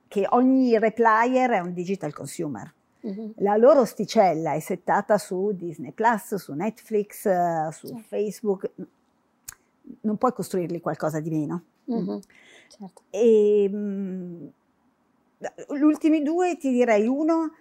che 0.10 0.26
ogni 0.32 0.78
replier 0.78 1.52
è 1.52 1.60
un 1.60 1.72
digital 1.72 2.12
consumer. 2.12 2.74
Uh-huh. 3.02 3.34
La 3.38 3.56
loro 3.56 3.86
sticella 3.86 4.56
è 4.56 4.60
settata 4.60 5.18
su 5.18 5.54
Disney 5.54 5.94
Plus, 5.94 6.36
su 6.36 6.54
Netflix, 6.54 7.24
uh, 7.24 7.72
su 7.72 7.88
certo. 7.88 8.04
Facebook, 8.08 8.72
non 10.02 10.18
puoi 10.18 10.34
costruirgli 10.34 10.82
qualcosa 10.82 11.22
di 11.22 11.30
meno. 11.30 11.64
Mm-hmm. 11.90 12.18
Certo. 12.68 13.02
E, 13.10 13.70
um, 13.72 14.52
gli 15.38 15.82
ultimi 15.82 16.22
due 16.22 16.58
ti 16.58 16.72
direi 16.72 17.08
uno, 17.08 17.54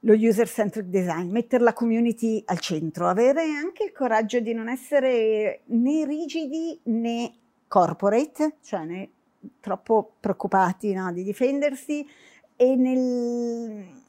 lo 0.00 0.12
user 0.12 0.48
centric 0.48 0.86
design, 0.86 1.30
mettere 1.30 1.64
la 1.64 1.72
community 1.72 2.42
al 2.46 2.58
centro, 2.58 3.08
avere 3.08 3.42
anche 3.42 3.84
il 3.84 3.92
coraggio 3.92 4.40
di 4.40 4.52
non 4.52 4.68
essere 4.68 5.62
né 5.66 6.04
rigidi 6.04 6.78
né 6.84 7.32
corporate, 7.66 8.56
cioè 8.62 8.84
né 8.84 9.10
troppo 9.60 10.12
preoccupati 10.20 10.92
no, 10.92 11.12
di 11.12 11.22
difendersi 11.22 12.06
e 12.56 12.76
nel 12.76 14.04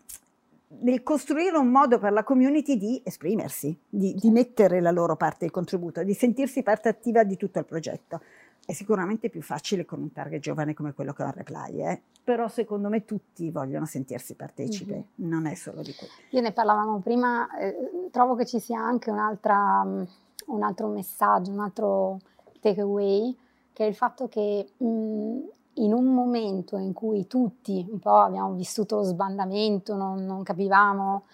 nel 0.80 1.02
costruire 1.02 1.58
un 1.58 1.70
modo 1.70 1.98
per 1.98 2.12
la 2.12 2.24
community 2.24 2.78
di 2.78 3.02
esprimersi, 3.04 3.78
di, 3.88 4.14
di, 4.16 4.30
mettere 4.32 4.82
la 4.82 4.92
loro 4.92 5.16
parte 5.16 5.46
di 5.46 5.52
contributo, 5.52 6.04
di 6.04 6.14
sentirsi 6.14 6.62
parte 6.62 6.90
attiva 6.90 7.24
di 7.24 7.38
tutto 7.38 7.60
il 7.60 7.66
progetto. 7.66 8.22
È 8.66 8.74
sicuramente 8.74 9.30
più 9.30 9.42
facile 9.42 9.86
con 9.86 10.02
un 10.02 10.12
target 10.12 10.42
giovane 10.42 10.74
come 10.74 10.94
quello 10.94 11.14
che 11.14 11.24
ha 11.24 11.32
Reply, 11.32 11.82
eh? 11.82 12.02
però 12.22 12.50
secondo 12.50 12.90
me 12.90 13.06
tutti 13.06 13.50
vogliono 13.50 13.86
sentirsi 13.86 14.36
partecipi, 14.36 14.92
mm-hmm. 14.92 15.30
non 15.30 15.46
è 15.46 15.56
solo 15.56 15.82
di 15.82 15.94
quello. 15.94 16.12
Io 16.32 16.42
ne 16.42 16.52
parlavamo 16.52 17.00
prima, 17.00 17.48
eh, 17.58 17.74
trovo 18.12 18.36
che 18.36 18.46
ci 18.46 18.60
sia 18.60 18.82
anche 18.82 19.10
un 19.10 19.20
altro 20.64 20.88
messaggio, 20.90 21.52
un 21.52 21.62
altro 21.62 22.20
takeaway, 22.60 23.34
che 23.78 23.86
è 23.86 23.88
il 23.90 23.94
fatto 23.94 24.28
che 24.28 24.72
mh, 24.76 24.86
in 24.86 25.94
un 25.94 26.06
momento 26.06 26.78
in 26.78 26.94
cui 26.94 27.28
tutti 27.28 27.86
un 27.88 28.00
po' 28.00 28.16
abbiamo 28.16 28.54
vissuto 28.54 28.96
lo 28.96 29.04
sbandamento, 29.04 29.94
non, 29.94 30.26
non 30.26 30.42
capivamo 30.42 31.26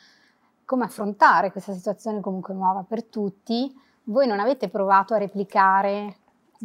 come 0.65 0.83
affrontare 0.83 1.53
questa 1.53 1.71
situazione 1.71 2.19
comunque 2.19 2.53
nuova 2.53 2.83
per 2.85 3.05
tutti, 3.05 3.73
voi 4.07 4.27
non 4.27 4.41
avete 4.41 4.67
provato 4.67 5.13
a 5.13 5.19
replicare 5.19 6.17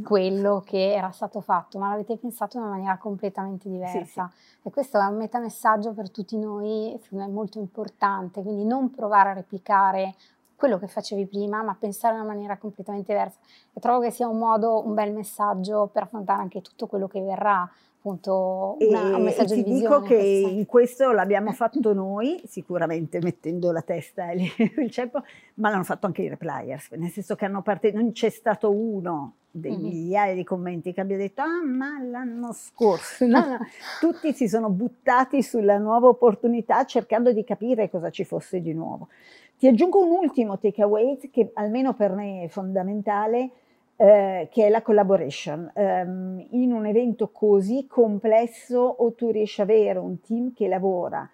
quello 0.03 0.65
che 0.67 0.95
era 0.95 1.13
stato 1.13 1.41
fatto, 1.41 1.79
ma 1.79 1.91
l'avete 1.91 2.17
pensato 2.17 2.57
in 2.57 2.65
una 2.65 2.73
maniera 2.73 2.97
completamente 2.97 3.69
diversa. 3.69 4.29
Sì, 4.33 4.35
sì. 4.61 4.69
E 4.69 4.73
questo 4.73 4.99
è 4.99 5.05
un 5.05 5.17
metamessaggio 5.17 5.93
per 5.93 6.11
tutti 6.11 6.37
noi, 6.37 6.99
secondo 7.03 7.25
me 7.25 7.31
molto 7.31 7.61
importante, 7.61 8.43
quindi 8.43 8.65
non 8.65 8.91
provare 8.91 9.29
a 9.29 9.35
replicare 9.35 10.17
quello 10.59 10.79
che 10.79 10.89
facevi 10.89 11.27
prima, 11.27 11.63
ma 11.63 11.77
pensare 11.79 12.15
in 12.15 12.23
una 12.23 12.33
maniera 12.33 12.59
completamente 12.59 13.13
diversa. 13.13 13.39
E 13.73 13.79
trovo 13.79 14.01
che 14.01 14.11
sia 14.11 14.27
un 14.27 14.39
modo, 14.39 14.85
un 14.85 14.93
bel 14.93 15.13
messaggio 15.13 15.89
per 15.93 16.03
affrontare 16.03 16.43
anche 16.43 16.61
tutto 16.63 16.89
quello 16.89 17.07
che 17.07 17.21
verrà, 17.23 17.71
appunto 17.99 18.77
una, 18.81 19.17
un 19.17 19.23
messaggio 19.23 19.55
e 19.55 19.57
di 19.59 19.63
visione. 19.63 19.81
dico 19.81 20.01
che 20.01 20.17
in 20.17 20.67
questo 20.67 21.13
l'abbiamo 21.13 21.53
fatto 21.53 21.93
noi, 21.93 22.43
sicuramente 22.45 23.21
mettendo 23.23 23.71
la 23.71 23.83
testa 23.83 24.31
e 24.31 24.51
il 24.79 24.91
ceppo, 24.91 25.23
ma 25.55 25.71
l'hanno 25.71 25.85
fatto 25.85 26.07
anche 26.07 26.23
i 26.23 26.29
repliers, 26.29 26.91
nel 26.93 27.11
senso 27.11 27.37
che 27.37 27.45
hanno 27.45 27.63
partito, 27.63 27.97
non 27.97 28.11
c'è 28.11 28.29
stato 28.29 28.69
uno 28.73 29.35
dei 29.51 29.73
mm-hmm. 29.73 29.83
migliaia 29.83 30.35
di 30.35 30.45
commenti 30.45 30.93
che 30.93 31.01
abbia 31.01 31.17
detto 31.17 31.41
ah 31.41 31.65
ma 31.65 32.03
l'anno 32.03 32.53
scorso, 32.53 33.27
no, 33.27 33.47
no. 33.47 33.59
tutti 34.01 34.33
si 34.33 34.49
sono 34.49 34.69
buttati 34.71 35.43
sulla 35.43 35.79
nuova 35.79 36.09
opportunità 36.09 36.85
cercando 36.85 37.33
di 37.33 37.45
capire 37.45 37.89
cosa 37.89 38.11
ci 38.11 38.25
fosse 38.25 38.61
di 38.61 38.73
nuovo. 38.73 39.09
Ti 39.59 39.67
aggiungo 39.67 40.01
un 40.01 40.13
ultimo 40.13 40.57
takeaway 40.57 41.19
che 41.33 41.51
almeno 41.55 41.93
per 41.93 42.13
me 42.13 42.45
è 42.45 42.49
fondamentale, 42.49 43.51
eh, 43.97 44.49
che 44.53 44.67
è 44.67 44.69
la 44.69 44.83
collaboration. 44.83 45.69
Um, 45.75 46.47
in 46.51 46.73
un 46.73 46.87
evento 46.87 47.31
così 47.31 47.89
complesso 47.89 48.79
o 48.79 49.13
tu 49.15 49.31
riesci 49.31 49.61
ad 49.61 49.71
avere 49.71 49.99
un 49.99 50.21
team 50.21 50.53
che 50.55 50.69
lavora 50.69 51.29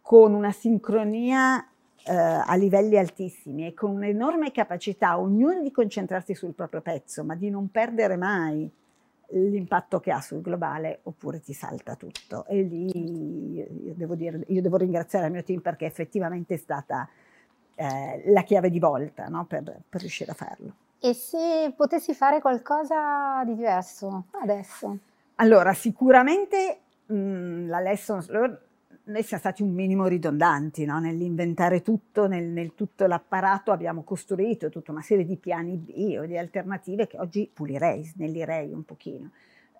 con 0.00 0.34
una 0.34 0.52
sincronia 0.52 1.68
eh, 2.06 2.12
a 2.14 2.54
livelli 2.54 2.96
altissimi 2.96 3.66
e 3.66 3.74
con 3.74 3.90
un'enorme 3.90 4.52
capacità, 4.52 5.18
ognuno 5.18 5.60
di 5.60 5.72
concentrarsi 5.72 6.32
sul 6.36 6.54
proprio 6.54 6.80
pezzo, 6.80 7.24
ma 7.24 7.34
di 7.34 7.50
non 7.50 7.72
perdere 7.72 8.16
mai 8.16 8.70
l'impatto 9.30 9.98
che 9.98 10.12
ha 10.12 10.20
sul 10.20 10.42
globale, 10.42 11.00
oppure 11.02 11.40
ti 11.40 11.52
salta 11.52 11.96
tutto. 11.96 12.46
E 12.46 12.62
lì 12.62 13.56
io 13.56 13.94
devo, 13.96 14.14
dire, 14.14 14.44
io 14.46 14.62
devo 14.62 14.76
ringraziare 14.76 15.26
il 15.26 15.32
mio 15.32 15.42
team 15.42 15.60
perché 15.60 15.86
effettivamente 15.86 16.54
è 16.54 16.58
stata 16.58 17.08
eh, 17.74 18.22
la 18.26 18.42
chiave 18.42 18.70
di 18.70 18.78
volta 18.78 19.26
no? 19.26 19.44
per, 19.46 19.62
per 19.88 20.00
riuscire 20.00 20.30
a 20.30 20.34
farlo. 20.34 20.74
E 21.00 21.12
se 21.12 21.72
potessi 21.76 22.14
fare 22.14 22.40
qualcosa 22.40 23.42
di 23.44 23.54
diverso 23.54 24.24
adesso? 24.42 24.98
Allora, 25.36 25.74
sicuramente 25.74 26.80
mh, 27.06 27.66
la 27.66 27.80
lessons 27.80 28.28
learned 28.28 28.58
noi 29.04 29.22
siamo 29.22 29.42
stati 29.42 29.62
un 29.62 29.72
minimo 29.72 30.06
ridondanti 30.06 30.84
no? 30.86 30.98
nell'inventare 30.98 31.82
tutto, 31.82 32.26
nel, 32.26 32.44
nel, 32.44 32.74
tutto 32.74 33.06
l'apparato 33.06 33.70
abbiamo 33.70 34.02
costruito 34.02 34.70
tutta 34.70 34.92
una 34.92 35.02
serie 35.02 35.26
di 35.26 35.36
piani 35.36 35.76
B 35.76 36.16
o 36.18 36.24
di 36.24 36.38
alternative 36.38 37.06
che 37.06 37.18
oggi 37.18 37.50
pulirei, 37.52 38.02
snellirei 38.02 38.72
un 38.72 38.84
pochino. 38.84 39.30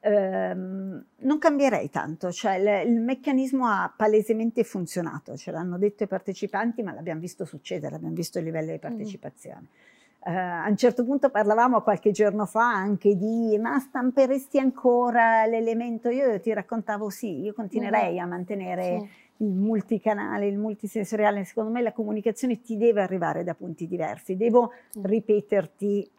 Ehm, 0.06 1.02
non 1.20 1.38
cambierei 1.38 1.88
tanto, 1.88 2.30
cioè 2.30 2.56
il, 2.56 2.90
il, 2.90 3.00
meccanismo 3.00 3.66
ha 3.66 3.90
palesemente 3.96 4.62
funzionato, 4.62 5.34
ce 5.34 5.50
l'hanno 5.50 5.78
detto 5.78 6.02
i 6.02 6.06
partecipanti 6.06 6.82
ma 6.82 6.92
l'abbiamo 6.92 7.20
visto 7.20 7.46
succedere, 7.46 7.96
abbiamo 7.96 8.14
visto 8.14 8.38
il 8.38 8.44
livello 8.44 8.72
di 8.72 8.78
partecipazione. 8.78 9.62
Mm. 9.62 9.92
Uh, 10.26 10.64
a 10.64 10.66
un 10.68 10.76
certo 10.76 11.04
punto 11.04 11.30
parlavamo 11.30 11.80
qualche 11.80 12.10
giorno 12.10 12.44
fa 12.44 12.70
anche 12.70 13.16
di 13.16 13.58
ma 13.58 13.78
stamperesti 13.78 14.58
ancora 14.58 15.46
l'elemento, 15.46 16.10
io 16.10 16.38
ti 16.38 16.52
raccontavo 16.52 17.08
sì, 17.08 17.40
io 17.40 17.54
continuerei 17.54 18.18
a 18.18 18.26
mantenere 18.26 19.06
sì. 19.38 19.44
il 19.44 19.52
multicanale, 19.52 20.46
il 20.46 20.58
multisensoriale, 20.58 21.44
secondo 21.44 21.70
me 21.70 21.80
la 21.80 21.92
comunicazione 21.92 22.60
ti 22.60 22.76
deve 22.76 23.00
arrivare 23.00 23.42
da 23.42 23.54
punti 23.54 23.86
diversi, 23.86 24.36
devo 24.36 24.70
sì. 24.90 25.00
ripeterti 25.02 26.10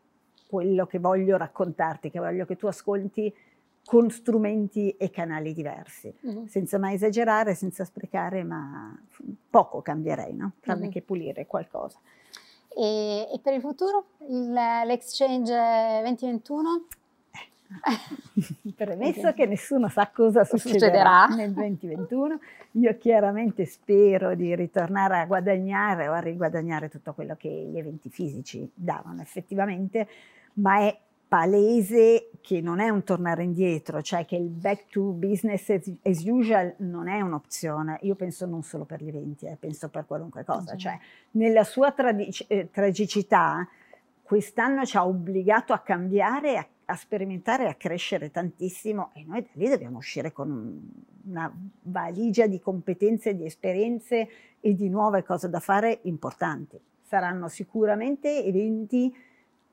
quello 0.48 0.88
che 0.88 0.98
voglio 0.98 1.38
raccontarti, 1.38 2.10
che 2.10 2.19
voglio 2.19 2.45
che 2.45 2.56
tu 2.56 2.65
ascolti 2.65 3.32
con 3.86 4.10
strumenti 4.10 4.95
e 4.98 5.12
canali 5.12 5.54
diversi, 5.54 6.13
mm-hmm. 6.26 6.45
senza 6.45 6.80
mai 6.80 6.95
esagerare, 6.95 7.54
senza 7.54 7.86
sprecare, 7.86 8.43
ma 8.43 9.00
poco 9.50 9.82
cambierei, 9.82 10.34
no? 10.34 10.54
tranne 10.60 10.82
mm-hmm. 10.82 10.91
che 10.91 11.02
pulire 11.02 11.45
qualcosa. 11.45 12.00
E, 12.76 13.28
e 13.32 13.39
per 13.41 13.54
il 13.54 13.62
futuro, 13.62 14.08
il, 14.28 14.52
l'exchange 14.52 15.54
2021? 16.02 16.88
Premesso 18.76 19.34
che 19.34 19.45
nessuno 19.45 19.88
sa 19.88 20.10
cosa 20.13 20.43
succederà, 20.43 21.26
succederà, 21.28 21.28
nel 21.28 21.52
2021, 21.54 22.39
io 22.71 22.98
chiaramente 22.98 23.65
spero 23.65 24.36
di 24.36 24.56
ritornare 24.56 25.19
a 25.19 25.26
guadagnare 25.26 26.08
o 26.08 26.13
a 26.13 26.19
riguadagnare 26.19 26.89
tutto 26.89 27.13
quello 27.13 27.36
che 27.38 27.50
gli 27.50 27.78
eventi 27.78 28.10
fisici 28.10 28.69
davano 28.74 29.21
effettivamente, 29.21 30.08
ma 30.56 30.80
è 30.80 30.98
palese 31.27 32.29
che 32.41 32.61
non 32.61 32.79
è 32.79 32.89
un 32.89 33.03
tornare 33.03 33.43
indietro, 33.43 34.01
cioè 34.01 34.25
che 34.25 34.35
il 34.35 34.49
back 34.49 34.88
to 34.89 35.01
business 35.01 35.69
as 36.03 36.23
usual 36.23 36.75
non 36.77 37.07
è 37.07 37.19
un'opzione. 37.21 37.97
Io 38.01 38.15
penso 38.15 38.45
non 38.45 38.61
solo 38.61 38.85
per 38.85 39.01
gli 39.01 39.07
eventi, 39.07 39.45
eh, 39.47 39.57
penso 39.59 39.89
per 39.89 40.05
qualunque 40.05 40.43
cosa. 40.43 40.75
Cioè, 40.75 40.97
nella 41.31 41.63
sua 41.63 41.91
tradic- 41.91 42.45
eh, 42.47 42.69
tragicità, 42.71 43.67
quest'anno 44.21 44.85
ci 44.85 44.97
ha 44.97 45.07
obbligato 45.07 45.73
a 45.73 45.79
cambiare, 45.79 46.57
a, 46.57 46.67
a 46.85 46.95
sperimentare, 46.95 47.67
a 47.67 47.73
crescere 47.73 48.29
tantissimo 48.29 49.09
e 49.13 49.23
noi 49.25 49.41
da 49.41 49.49
lì 49.53 49.67
dobbiamo 49.69 49.97
uscire 49.97 50.31
con 50.31 51.03
una 51.25 51.51
valigia 51.81 52.45
di 52.45 52.59
competenze, 52.59 53.35
di 53.35 53.45
esperienze 53.45 54.27
e 54.59 54.75
di 54.75 54.89
nuove 54.89 55.23
cose 55.23 55.49
da 55.49 55.59
fare 55.59 55.99
importanti. 56.03 56.79
Saranno 57.01 57.47
sicuramente 57.47 58.43
eventi 58.43 59.11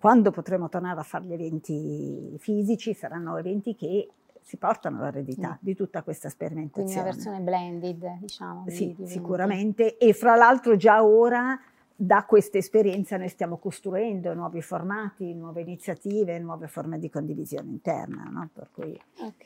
quando 0.02 0.32
potremo 0.32 0.68
tornare 0.68 0.98
a 0.98 1.04
fare 1.04 1.26
gli 1.26 1.32
eventi 1.32 2.34
fisici, 2.40 2.92
saranno 2.92 3.36
eventi 3.36 3.76
che 3.76 4.08
si 4.40 4.56
portano 4.56 5.00
l'eredità 5.00 5.50
mm. 5.50 5.58
di 5.60 5.76
tutta 5.76 6.02
questa 6.02 6.28
sperimentazione. 6.28 6.90
Quindi 6.90 6.98
una 6.98 7.10
versione 7.12 7.38
blended, 7.38 8.18
diciamo. 8.18 8.64
Sì, 8.66 8.96
di, 8.98 9.06
sicuramente. 9.06 9.98
E 9.98 10.12
fra 10.12 10.34
l'altro 10.34 10.74
già 10.74 11.04
ora 11.04 11.56
da 11.94 12.24
questa 12.24 12.58
esperienza 12.58 13.16
noi 13.16 13.28
stiamo 13.28 13.58
costruendo 13.58 14.34
nuovi 14.34 14.60
formati, 14.60 15.34
nuove 15.34 15.60
iniziative, 15.60 16.36
nuove 16.40 16.66
forme 16.66 16.98
di 16.98 17.08
condivisione 17.08 17.70
interna. 17.70 18.24
No? 18.24 18.50
Cui... 18.72 19.00
Ok. 19.20 19.44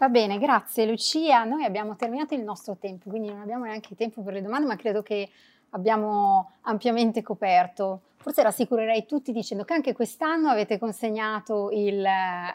Va 0.00 0.08
bene, 0.08 0.36
grazie 0.38 0.84
Lucia. 0.84 1.44
Noi 1.44 1.62
abbiamo 1.62 1.94
terminato 1.94 2.34
il 2.34 2.42
nostro 2.42 2.76
tempo, 2.76 3.08
quindi 3.08 3.28
non 3.28 3.42
abbiamo 3.42 3.66
neanche 3.66 3.94
tempo 3.94 4.20
per 4.22 4.32
le 4.32 4.42
domande, 4.42 4.66
ma 4.66 4.74
credo 4.74 5.04
che 5.04 5.30
abbiamo 5.70 6.50
ampiamente 6.62 7.22
coperto 7.22 8.00
forse 8.24 8.42
rassicurerei 8.42 9.04
tutti 9.04 9.32
dicendo 9.32 9.64
che 9.64 9.74
anche 9.74 9.92
quest'anno 9.92 10.48
avete 10.48 10.78
consegnato 10.78 11.68
il, 11.70 12.02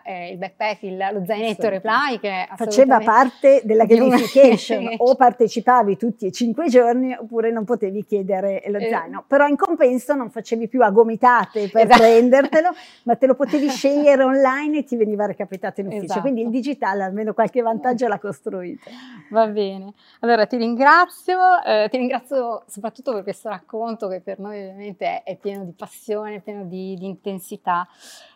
eh, 0.03 0.31
il 0.31 0.37
backpack, 0.39 0.81
il, 0.81 0.97
lo 0.97 1.23
zainetto 1.23 1.61
sì. 1.61 1.69
reply 1.69 2.19
che 2.19 2.47
faceva 2.55 2.97
parte 2.97 3.61
della 3.63 3.85
gamification 3.85 4.95
o 4.97 5.13
partecipavi 5.13 5.95
tutti 5.95 6.25
e 6.25 6.31
cinque 6.31 6.69
giorni 6.69 7.13
oppure 7.13 7.51
non 7.51 7.65
potevi 7.65 8.03
chiedere 8.03 8.63
lo 8.69 8.79
eh. 8.79 8.89
zaino, 8.89 9.23
però 9.27 9.45
in 9.45 9.57
compenso 9.57 10.15
non 10.15 10.31
facevi 10.31 10.67
più 10.67 10.81
a 10.81 10.89
gomitate 10.89 11.69
per 11.69 11.85
esatto. 11.85 12.01
prendertelo, 12.01 12.69
ma 13.05 13.15
te 13.15 13.27
lo 13.27 13.35
potevi 13.35 13.69
scegliere 13.69 14.23
online 14.23 14.79
e 14.79 14.83
ti 14.85 14.95
veniva 14.95 15.27
recapitato 15.27 15.81
in 15.81 15.87
ufficio, 15.87 16.05
esatto. 16.05 16.21
quindi 16.21 16.41
il 16.41 16.49
digitale 16.49 17.03
almeno 17.03 17.35
qualche 17.35 17.61
vantaggio 17.61 18.07
l'ha 18.07 18.17
costruito. 18.17 18.89
Va 19.29 19.45
bene, 19.45 19.93
allora 20.21 20.47
ti 20.47 20.57
ringrazio, 20.57 21.37
eh, 21.63 21.87
ti 21.91 21.97
ringrazio 21.97 22.63
soprattutto 22.65 23.13
per 23.13 23.21
questo 23.21 23.49
racconto 23.49 24.07
che 24.07 24.19
per 24.19 24.39
noi 24.39 24.59
ovviamente 24.61 25.21
è 25.21 25.37
pieno 25.37 25.57
pieno 25.59 25.65
di 25.65 25.73
passione, 25.73 26.39
pieno 26.39 26.65
di, 26.65 26.95
di 26.97 27.05
intensità. 27.05 27.87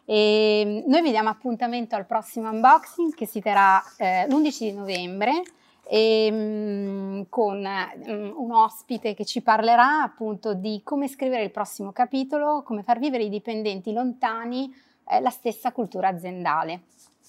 E 0.05 0.83
noi 0.85 1.01
vi 1.01 1.11
diamo 1.11 1.29
appuntamento 1.29 1.95
al 1.95 2.05
prossimo 2.05 2.49
unboxing 2.49 3.13
che 3.13 3.25
si 3.25 3.39
terrà 3.39 3.81
eh, 3.97 4.27
l'11 4.27 4.57
di 4.59 4.73
novembre 4.73 5.41
e, 5.85 6.29
mm, 6.31 7.21
con 7.29 7.61
mh, 7.61 8.11
mm, 8.11 8.31
un 8.35 8.51
ospite 8.51 9.13
che 9.13 9.25
ci 9.25 9.41
parlerà 9.41 10.03
appunto 10.03 10.53
di 10.53 10.81
come 10.83 11.07
scrivere 11.07 11.43
il 11.43 11.51
prossimo 11.51 11.91
capitolo, 11.91 12.63
come 12.63 12.83
far 12.83 12.99
vivere 12.99 13.23
i 13.23 13.29
dipendenti 13.29 13.93
lontani 13.93 14.73
eh, 15.07 15.21
la 15.21 15.29
stessa 15.29 15.71
cultura 15.71 16.09
aziendale. 16.09 16.81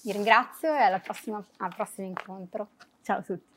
Vi 0.03 0.11
ringrazio 0.11 0.73
e 0.73 0.77
alla 0.77 0.99
prossima, 0.99 1.43
al 1.57 1.73
prossimo 1.73 2.07
incontro. 2.07 2.67
Ciao 3.01 3.19
a 3.19 3.21
tutti. 3.21 3.54